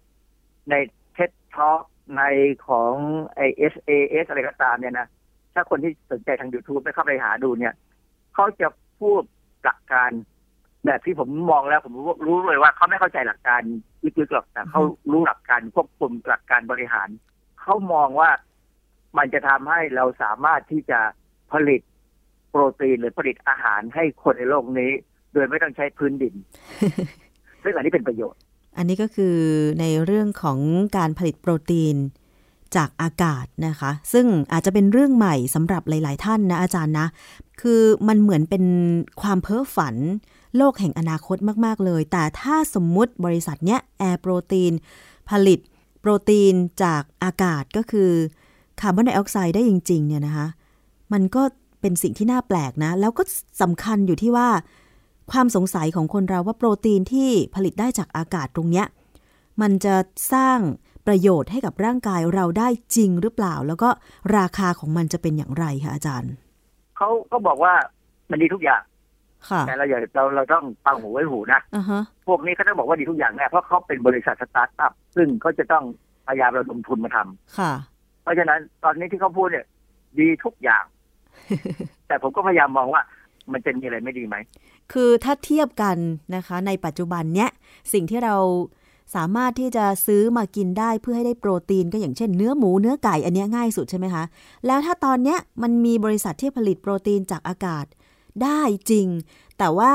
[0.70, 1.80] ใน TED Talk
[2.18, 2.24] ใน
[2.68, 2.94] ของ
[3.36, 5.08] ไอเอสเอเอสอะไรก็ตามเนี่ยนะ
[5.54, 7.74] ถ้าคนที่สนใจทาง YouTube ไปเข้าไปหาดูเนี่ย
[8.34, 8.68] เขาจะ
[9.00, 9.22] พูด
[9.64, 10.12] หลักการ
[10.86, 13.62] แบบที่ผมมองแล้วผมรู้รู้เลยว่าเขาไม่เข้าใจหลักการ
[14.20, 14.82] ลึกๆหรอกแต่เขา
[15.12, 17.10] รู้หลักการควบคุมหลักการบริหาร
[17.62, 18.30] เขามองว่า
[19.18, 21.00] มันจะทำให้เราสามารถที่จะ
[21.52, 21.82] ผลิต
[22.50, 24.92] โปรตีนหรือผลิตอาหารให้คนในโลกนี้
[25.34, 26.34] โดยไม่ต้องใช้พื้นดิน
[27.64, 28.42] ซึ่งอันนี้เป็นประโยชน์
[28.78, 29.36] อันนี้ก็คือ
[29.80, 30.60] ในเรื่องของ
[30.98, 31.96] การผลิตโปรตีน
[32.76, 37.08] จากอากาศนะคะ ซึ่งอาจจะเป็นเรื่องใหม่สำหรับหลาย ๆ ท่านนะอาจารย์นะ
[37.62, 38.64] คือมันเหมือนเป็น
[39.22, 39.96] ความเพ้อฝัน
[40.58, 44.74] โลกแห่งอนาคตมาก ๆ เลย แต่ถ้าสมมุติบริษัทเนี้ยแอร์โปรตีน
[45.30, 45.60] ผลิต
[46.00, 46.54] โปรตีน
[46.84, 48.10] จากอากาศก็คือ
[48.80, 50.48] คาร์บอนไดออกไซด์ได้จริง ๆ เนี่ยนะคะ
[51.14, 51.44] มันก็
[51.82, 53.24] เป็นสิ่งที่น่าแปลกนะ แล้วก็
[53.62, 54.48] สำคัญอยู่ที่ว่า
[55.32, 58.86] ความสงสัยของคนเราว่าโปรตีนที่ผลิตได้จากอากาศตรงเนี้ย
[59.62, 59.96] มันจะ
[60.34, 60.60] สร้าง
[61.08, 63.90] ประโยชน์ให้กับร่างกายเราได้จริงหรือเปล่า แล้วก็
[64.38, 66.32] ราคาของมันจะเป็นอย่างไรคะอาจารย์
[66.98, 67.74] เขาก็บอกว่า
[68.32, 68.82] มันดีทุกอย่าง
[69.50, 75.84] ค่ะแต่เราอย่าเราเราต้องฟังหูไว้หูนะอ่าฮะพวกนี้เขาต้องบอกว่าดีทุกอย่างแน่เพราะเขาเป็นบริษัทสตาร์ทอัพซึ่งเขาจะต้อง
[76.28, 77.72] พยายามระดมทุนมาทำค่ะ
[78.24, 79.66] เพราะฉะนั้นตอนนี้ที่เขาพูดเนี่ย
[80.20, 80.84] ดีทุกอย่าง
[82.08, 83.02] แต่ผมก็พยายามมองว่า
[83.52, 84.36] มันจะมีอะไรไม่ดีไหม
[84.94, 85.98] คือถ้าเทียบกัน
[86.36, 87.50] นะคะในปัจจุบันเนี้ย
[87.94, 88.36] สิ่งที่เรา
[89.16, 94.24] สามารถที่จะซื้อมากินได้เพื่อให้ได้โปรตีนก็อย่างเช่นเนื้อหมูเนื้อไก่อันนี้ง่ายสุดใช่ไหมคะ
[94.66, 97.86] แล้วถ้าตอนเนี้ยมันมีบริษัทที่ผลิตโปรตีนจากอากาศ
[98.44, 99.08] ได้จริง
[99.58, 99.92] แต่ว่า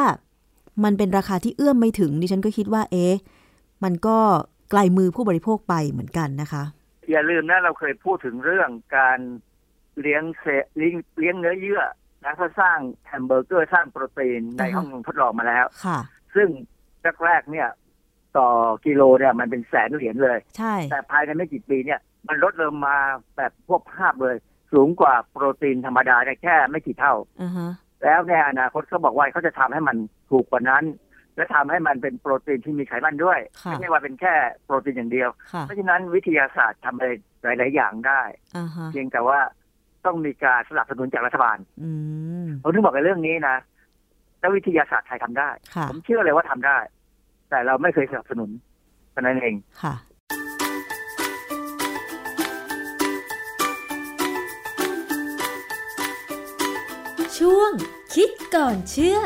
[0.85, 3.15] มันเป็นราคาที่เอื้อมไม่ถึงดิฉันก็คิดว่าเอ๊ะ
[3.85, 4.19] มันก็
[4.71, 6.63] ไกลมือผู้บริโภคไปเหมือนกันนะคะ
[7.11, 9.19] อย่าลืมนะเราเคยพูดถึงเรื่องการ
[10.01, 10.45] เลี้ยงเซ
[10.77, 11.83] เลี้ยงเลี้ยงเนื้อเยื่อ
[12.25, 15.99] นะเขาสร้างแฮมเบอร์เกอร์สร้างโปรตีนในอ่าฮะห้องทดลองมาแล้วค่ะ
[16.35, 16.49] ซึ่ง
[17.25, 17.69] แรกๆเนี่ย
[18.37, 18.49] ต่อ
[18.87, 22.97] กิโลเนี่ยมันเป็นแสนเหรียญเลย ใช่ แต่ภายในไม่กี่ปีเนี่ย มันลดลงมา
[23.37, 24.37] แบบพวกภาพเลย
[24.73, 27.71] สูงกว่าโปรตีนธรรมดาเนี่ยแค่ไม่กี่เท่าอ่าฮะ
[28.03, 29.97] แล้วในอนาคตเขาบอกว่าเขาจะทำให้มัน
[30.31, 30.85] ถูกกว่านั้น
[31.37, 37.09] และทำให้มันเป็นโปรตีนที่มีไขมันด้วยค่ะไม่ใช่ว่าเป็นแค่โปรตีนอย่างเดียวค่ะเพราะฉะนั้นวิทยาศาสตร์ทำอะไร
[37.43, 38.23] หลาย ๆ อย่างได้
[38.57, 39.41] อ่าฮะเพียงแต่ว่า
[40.07, 41.91] ต้องมีการสนับสนุนจากรัฐบาลอื
[42.45, 43.57] มผมถึงบอกในเรื่องนี้นะ
[44.41, 46.79] แล้ววิทยาศาสตร์ไทยทำได้ค่ะผมเชื่อเลยว่าทำได้
[47.51, 48.51] แต่เราไม่เคยสนับสนุน
[49.13, 49.95] เท่านั้นเองค่ะ
[57.39, 57.73] ช่วง
[58.15, 59.19] คิดก่อนเชื่อ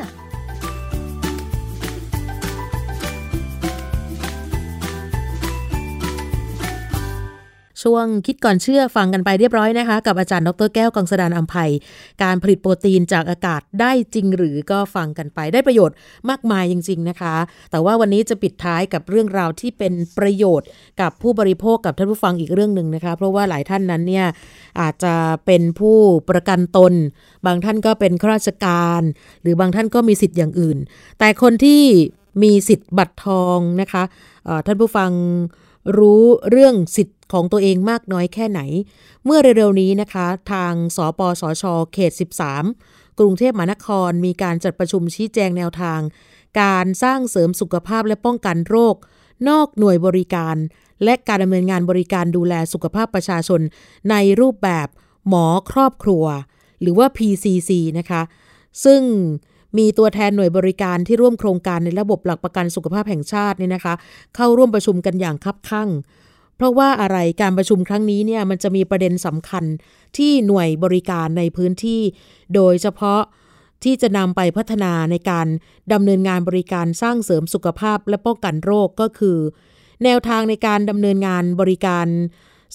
[7.85, 11.71] ช่วงคิดก่อนเชื่อฟังกันไปเรียบร้อยนะคะ กับอาจารย์ดรแก้วกังสดานอัมภัย
[12.23, 15.97] การผลิตโปรตีนจากอากาศได้จริงหรือก็ฟังกันไปได้ประโยชน์
[16.31, 17.35] มากมายจริง ๆนะคะ
[17.71, 20.69] แต่ว่าวันนี้จะปิดท้ายกับเรื่องราวที่เป็นประโยชน์
[21.01, 24.27] กับผู้บริโภคกับท่านผู้ฟังอีกเรื่องหนึ่งนะคะ เพราะว่าหลายท่านนั้นเนี่ย
[24.81, 25.15] อาจจะ
[25.47, 25.99] เป็นผู้
[26.31, 26.93] ประกันตน
[27.47, 29.03] บางท่านก็เป็นข้าราชการ
[29.43, 30.79] หรือบางท่านก็มีสิทธิ์อย่างอื่น
[31.19, 31.83] แต่คนที่
[32.43, 34.03] มีสิทธิ์บัตรทองนะคะ
[34.67, 35.13] ท่านผู้ฟัง
[35.99, 38.61] รู้เรื่องสิทธิ ของตัวเองมากน้อยแค่ไหน
[39.25, 42.13] เมื่อเร็วๆนี้นะคะ ทางสปสช เขต
[42.65, 46.01] 13 กรุงเทพมหานครมีการจัดประชุมชี้แจงแนวทาง
[46.61, 48.97] การสร้างเสริมสุขภาพและป้องกันโรค
[49.49, 50.57] นอกหน่วยบริการ
[51.05, 53.61] และการดำเนินงานบริการดูแลสุขภาพประชาชน
[54.11, 54.89] ในรูปแบบ
[55.29, 56.25] หมอครอบครัว
[56.81, 58.23] หรือว่า PCC นะคะ
[58.85, 59.03] ซึ่ง
[59.79, 63.95] มีตัวแทนหน่วยบริการที่ร่วมโครงการในระบบหลักประกันสุขภาพแห่งชาติเนี่ยนะคะ
[64.37, 65.89] เข้าร่วมประชุมกันอย่างคับคั่ง
[66.57, 69.65] เพราะว่าอะไรการประชุมครั้งนี้เนี่ยมันจะมีประเด็นสำคัญ
[70.17, 72.01] ที่หน่วยบริการในพื้นที่
[72.55, 73.23] โดยเฉพาะ
[73.85, 75.47] ที่จะนำไปพัฒนาในการ
[75.93, 79.39] ดำเนินงานบริการสร้างเสริมสุขภาพและป้องกันโรคก็คือ
[80.05, 82.07] แนวทางในการดำเนินงานบริการ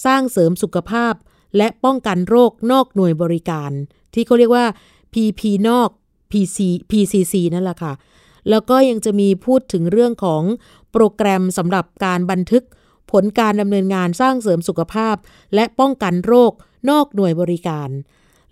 [0.06, 1.14] สร้างเสริมสุขภาพ
[1.56, 3.70] และป้องกันโรคนอกหน่วยบริการ
[4.14, 4.66] ที่เขาเรียกว่า
[5.14, 5.88] PP นอก
[6.32, 6.58] PC
[6.90, 7.92] PCC นั่นแหละค่ะ
[8.50, 10.42] แล้วก็ยังจะมีพูดถึงเรื่องของ
[10.92, 12.64] โปรแกรมสำหรับการบันทึก
[13.10, 15.16] ผลการดำเนินงานสร้างเสริมสุขภาพ
[15.54, 16.52] และป้องกันโรค
[16.90, 17.88] นอกหน่วยบริการ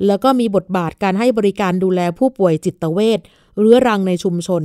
[0.06, 3.20] แล้วก็มีบทบาทการให้บริการดูแลผู้ป่วยจิตเวช
[3.58, 4.62] เรื้อรังในชุมชน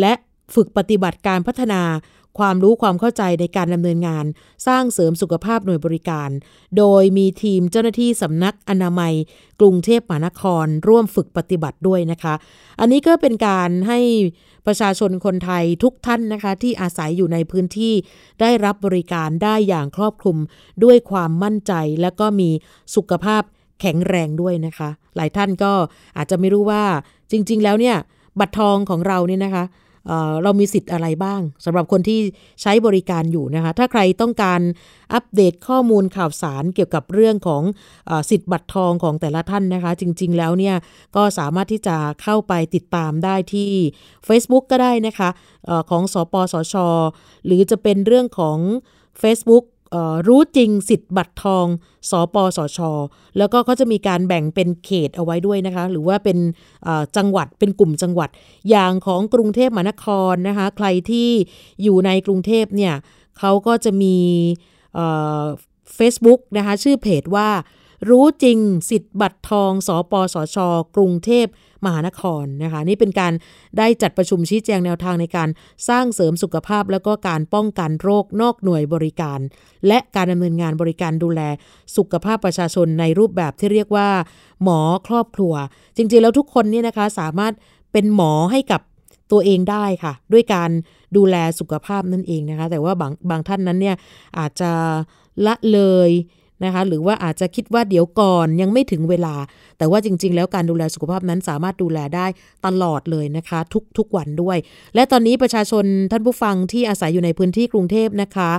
[0.00, 0.12] และ
[0.54, 1.82] ฝึกปฏิบัติการพัฒนา
[2.38, 4.24] ความรู้ความเข้าใจในการดำเนินงาน
[4.66, 6.30] สร้างเสริมสุขภาพหน่วยบริการ
[6.78, 9.12] โดยมีทีมเจ้าหน้าที่สำนักอนามัย
[9.60, 12.34] กรุงเทพมหานคร ร่วมฝึกปฏิบัติด้วยนะคะ
[12.80, 14.00] อันนี้ก็เป็นการให้
[14.66, 17.94] ประชาชนคนไทยทุกท่านนะคะ ที่อาศัยอยู่ในพื้นที่
[18.40, 20.38] ได้รับบริการได้อย่างครอบคลุม
[20.84, 22.50] ด้วยความมั่นใจ และก็มี
[22.96, 23.42] สุขภาพ
[23.80, 25.72] แข็งแรงด้วยนะคะ หลายท่านก็
[26.16, 26.82] อาจจะไม่รู้ว่า
[27.30, 27.96] จริง ๆ แล้วเนี่ย
[28.40, 29.64] บัตรทองของเราเนี่ยนะคะ
[30.42, 32.20] เรามีสิทธิ์อะไรบ้างสำหรับคนที่
[32.62, 34.60] ใช้บริการอยู่นะคะ ถ้าใครต้องการ
[35.14, 37.62] อัปเดตข้อมูลข่าวสารเกี่ยวกับเรื่องของ
[38.10, 40.76] อสิทธิ์บัตรทองของแต่ละท่านนะคะ จริง ๆ แล้วเนี่ย
[41.16, 43.70] ก็สามารถที่จะเข้าไปติดตามได้ที่
[44.28, 45.28] Facebook ก็ได้นะคะ
[45.68, 46.74] อของสอปสช
[47.46, 48.58] หรือจะเป็นเรื่องของ
[49.22, 49.64] Facebook
[50.28, 51.66] รู้จริงสิทธิ์บัตรทอง
[52.10, 52.78] สอปสช
[53.38, 56.38] แล้วก็เขาจะมีการแบ่งเป็นเขตเอาไว้ด้วยนะคะ หรือว่าเป็น
[57.16, 58.30] จังหวัดเป็นกลุ่มจังหวัด
[58.70, 61.28] อย่างของกรุงเทพมหานครนะคะ ใครที่
[61.82, 62.94] อยู่ในกรุงเทพเนี่ย
[63.38, 64.16] เขาก็จะมี
[65.94, 67.48] เฟซบุ๊กนะคะ ชื่อเพจว่า
[68.08, 68.58] รู้จริง
[68.90, 70.56] สิทธิ์บัตรทองสอปสช
[70.96, 71.46] กรุงเทพ
[71.84, 73.32] มหานครนะคะนี่เป็นการ
[73.78, 75.48] ได้จัดประชุมชี้แจงแนวทางในการ
[75.88, 79.40] สร้างเสริมสุขภาพ แล้วก็การป้องกันโรคนอกหน่วยบริการ
[79.86, 81.40] และการดำเนินงานบริการดูแล
[81.96, 84.08] สุขภาพประชาชนในรูปแบบที่เรียกว่า
[84.62, 85.54] หมอครอบครัว
[85.96, 87.52] จริงๆแล้วทุกคนนี่นะคะสามารถ
[87.92, 88.80] เป็นหมอให้กับ
[89.32, 90.70] ตัวเองได้ค่ะ ด้วยการ
[91.16, 93.96] ดูแลสุขภาพนั่นเองนะคะ แต่ว่าบางบางท่านนั้นเนี่ย
[94.38, 94.72] อาจจะ
[95.46, 96.10] ละเลย
[96.64, 99.34] นะคะหรือว่าอาจจะคิดว่าเดี๋ยวก่อนยังไม่ถึงเวลา
[99.78, 102.26] แต่ว่าจริง ๆ แล้วการดูแลสุขภาพนั้นสามารถดูแลได้
[102.66, 104.58] ตลอดเลยนะคะ ทุกทุกวันด้วย
[104.94, 108.50] และตอนนี้ประชาชนท่านผู้ฟังที่อาศัยอยู่ในพื้นที่กรุงเทพนะคะ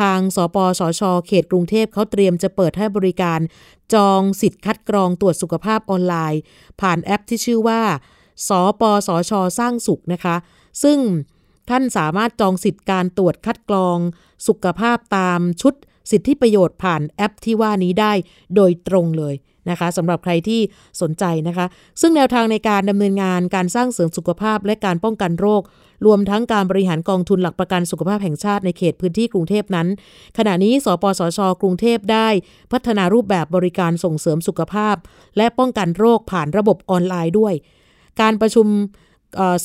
[0.00, 3.40] ทางสปสช เขตกรุงเทพเขาเตรียมจะเปิดให้บริการ
[3.94, 6.40] จองสิทธิ์คัดกรองตรวจสุขภาพออนไลน์
[6.80, 7.80] ผ่านแอปที่ชื่อว่า
[8.48, 10.36] สปสช สร้างสุขนะคะ
[10.82, 10.98] ซึ่ง
[11.70, 13.98] ท่านสามารถจองสิทธิ์การตรวจคัดกรอง
[14.48, 15.74] สุขภาพตามชุด
[16.10, 18.12] สิทธิประโยชน์ผ่านแอปที่ว่านี้ได้
[18.56, 19.34] โดยตรงเลย
[19.70, 20.60] นะคะสำหรับใครที่
[21.00, 21.66] สนใจนะคะ
[22.00, 25.62] ซึ่งแนวทางในการดำเนินงานการสร้างเสริมสุขภาพและการป้องกันโรค
[26.06, 29.88] รวมทั้งการบริหารกองทุนหลักประกันสุขภาพแห่งชาติในเขตพื้นที่กรุงเทพนั้น
[30.38, 32.28] ขณะนี้สปสช กรุงเทพได้
[32.72, 34.96] พัฒนารูปแบบบริการส่งเสริมสุขภาพ
[35.36, 37.54] และป้องกันโรคผ่านระบบออนไลน์ด้วย
[38.20, 38.66] การประชุม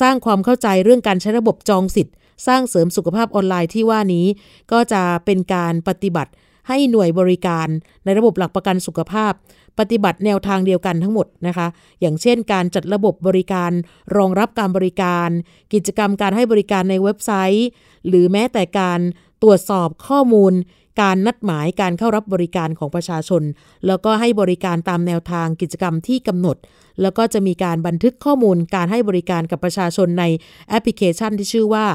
[0.01, 2.15] สร้างความเข้าใจเรื่องการใช้ระบบจองสิทธิ์
[2.47, 4.25] สร้างเสริมสุขภาพออนไลน์ที่ว่านี้
[4.71, 6.31] ก็จะเป็นการปฏิบัติ
[6.67, 7.67] ให้หน่วยบริการ
[8.05, 9.33] ในระบบหลักประกันสุขภาพ
[9.79, 11.67] ปฏิบัติแนวทางเดียวกันทั้งหมดนะคะ
[12.01, 13.71] อย่างเช่น การจัดระบบบริการ
[14.15, 15.29] รองรับการบริการ
[15.73, 17.67] กิจกรรมการให้บริการในเว็บไซต์
[18.07, 18.99] หรือแม้แต่การ
[19.43, 20.53] ตรวจสอบข้อมูล
[21.01, 23.43] การนัดหมายการเข้ารับบริการของประชาชน
[23.87, 26.57] แล้วก็ให้บริการตามแนวทางกิจกรรมที่กำหนด
[27.01, 30.25] แล้วก็จะมีการบันทึกข้อมูลการให้บริการกับประชาชนใน
[30.69, 31.85] แอปพลิเคชันที่ชื่อว่า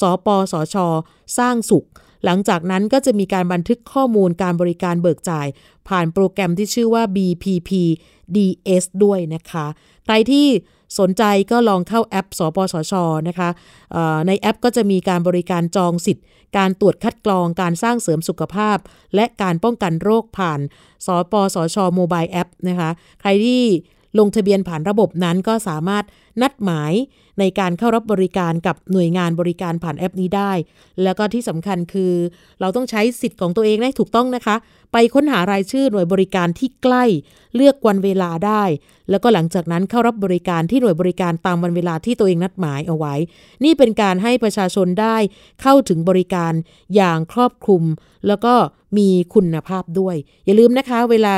[0.00, 0.76] สปสช
[1.38, 1.86] สร้างสุข
[2.24, 5.46] หลังจากนั้นก็จะมีการบันทึกข้อมูลการบริการเบิกจ่าย
[5.88, 7.70] ผ่านโปรแกรมที่ชื่อว่า BPP
[8.34, 9.66] DS ด้วยนะคะ
[10.04, 10.46] ใครที่
[10.98, 12.92] สนใจก็ลองเข้าแอป สปสช
[13.28, 13.48] นะคะ
[14.26, 16.24] ในแอปก็จะมีการบริการจองสิทธิ์
[16.56, 18.78] การตรวจคัดกรอง การสร้างเสริมสุขภาพ
[19.14, 20.60] และการป้องกันโรคผ่าน
[21.06, 22.90] สปสช mobile app นะคะ
[23.20, 23.62] ใครที่
[24.18, 26.04] ลงทะเบียนผ่านระบบนั้นก็สามารถ
[26.42, 26.92] นัดหมาย
[27.40, 30.52] ในการเข้ารับบริการกับหน่วยงานบริการผ่านแอปนี้ได้
[31.02, 32.12] แล้วก็ที่สำคัญคือ
[32.60, 34.56] เราต้องใช้สิทธิ์ของตัวเองได้ถูกต้องนะคะ
[34.92, 37.04] ไปค้นหารายชื่อหน่วยบริการที่ใกล้
[37.54, 38.62] เลือกวันเวลาได้
[39.10, 43.14] แล้วก็หลังจากนั้นเข้ารับบริการที่หน่วยบริการตามวันเวลาที่ตัวเองนัดหมายเอาไว้
[43.64, 45.16] นี่เป็นการให้ประชาชนได้
[45.62, 46.52] เข้าถึงบริการ
[46.96, 47.82] อย่างครอบคลุม
[48.28, 48.54] แล้วก็
[48.98, 51.34] มีคุณภาพด้วย อย่าลืมนะคะ เวลา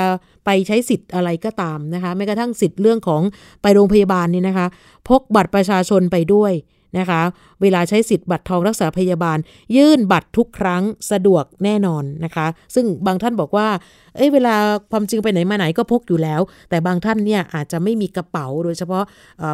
[0.46, 3.22] ไปใช้สิทธิ์อะไรก็ตามนะคะแม้กระทั่งสิทธิ์เรื่องของ
[3.62, 4.66] ไปโรงพยาบาลนี่นะคะ
[5.08, 6.54] พกบัตรประชาชนไปด้วย
[6.98, 7.22] นะคะ
[7.62, 9.38] เวลาใช้สิทธิ์บัตรทองรักษาพยาบาล
[9.76, 10.82] ยื่นบัตรทุกครั้ง
[11.12, 13.68] สะดวกแน่นอนนะคะ ซึ่งบางท่านบอกว่า
[14.16, 14.54] เอ้ยเวลา
[14.90, 16.40] ความจริงไปไหนมาไหนก็พกอยู่แล้ว
[16.70, 19.04] แต่บางท่านเนี่ยอาจจะไม่มีกระเป๋า โดยเฉพาะ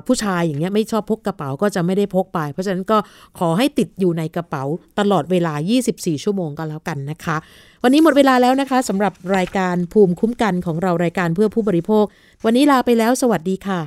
[0.07, 2.99] ผู้ชายอย่างเงี้ยไม่ชอบพกกระเป๋าก็จะไม่ได้พกไป เพราะฉะนั้นก็
[3.39, 4.65] ขอให้ติดอยู่ในกระเป๋า
[4.99, 5.55] ตลอดเวลา
[5.89, 7.37] 24 ชั่วโมงก็แล้วกันนะคะ
[7.85, 12.05] วันนี้หมดเวลาแล้วนะคะสำหรับรายการภูมิคุ้มกันของเรารายการเพื่อผู้บริโภค
[12.45, 13.81] วันนี้ลาไปแล้ว สวัสดีค่ะ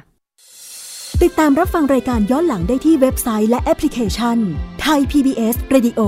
[1.23, 4.37] ติดตามรับฟังรายการย้อนหลังได้ที่เว็บไซต์และแอปพลิเคชัน
[4.81, 6.01] ไทย PBS Radio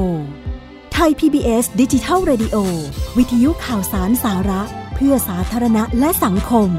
[0.93, 2.55] ไทย PBS ดิจิทัล Radio
[3.17, 4.61] วิทยุข่าวสารสาระ
[4.95, 6.69] เพื่อสาธารณะและสังคม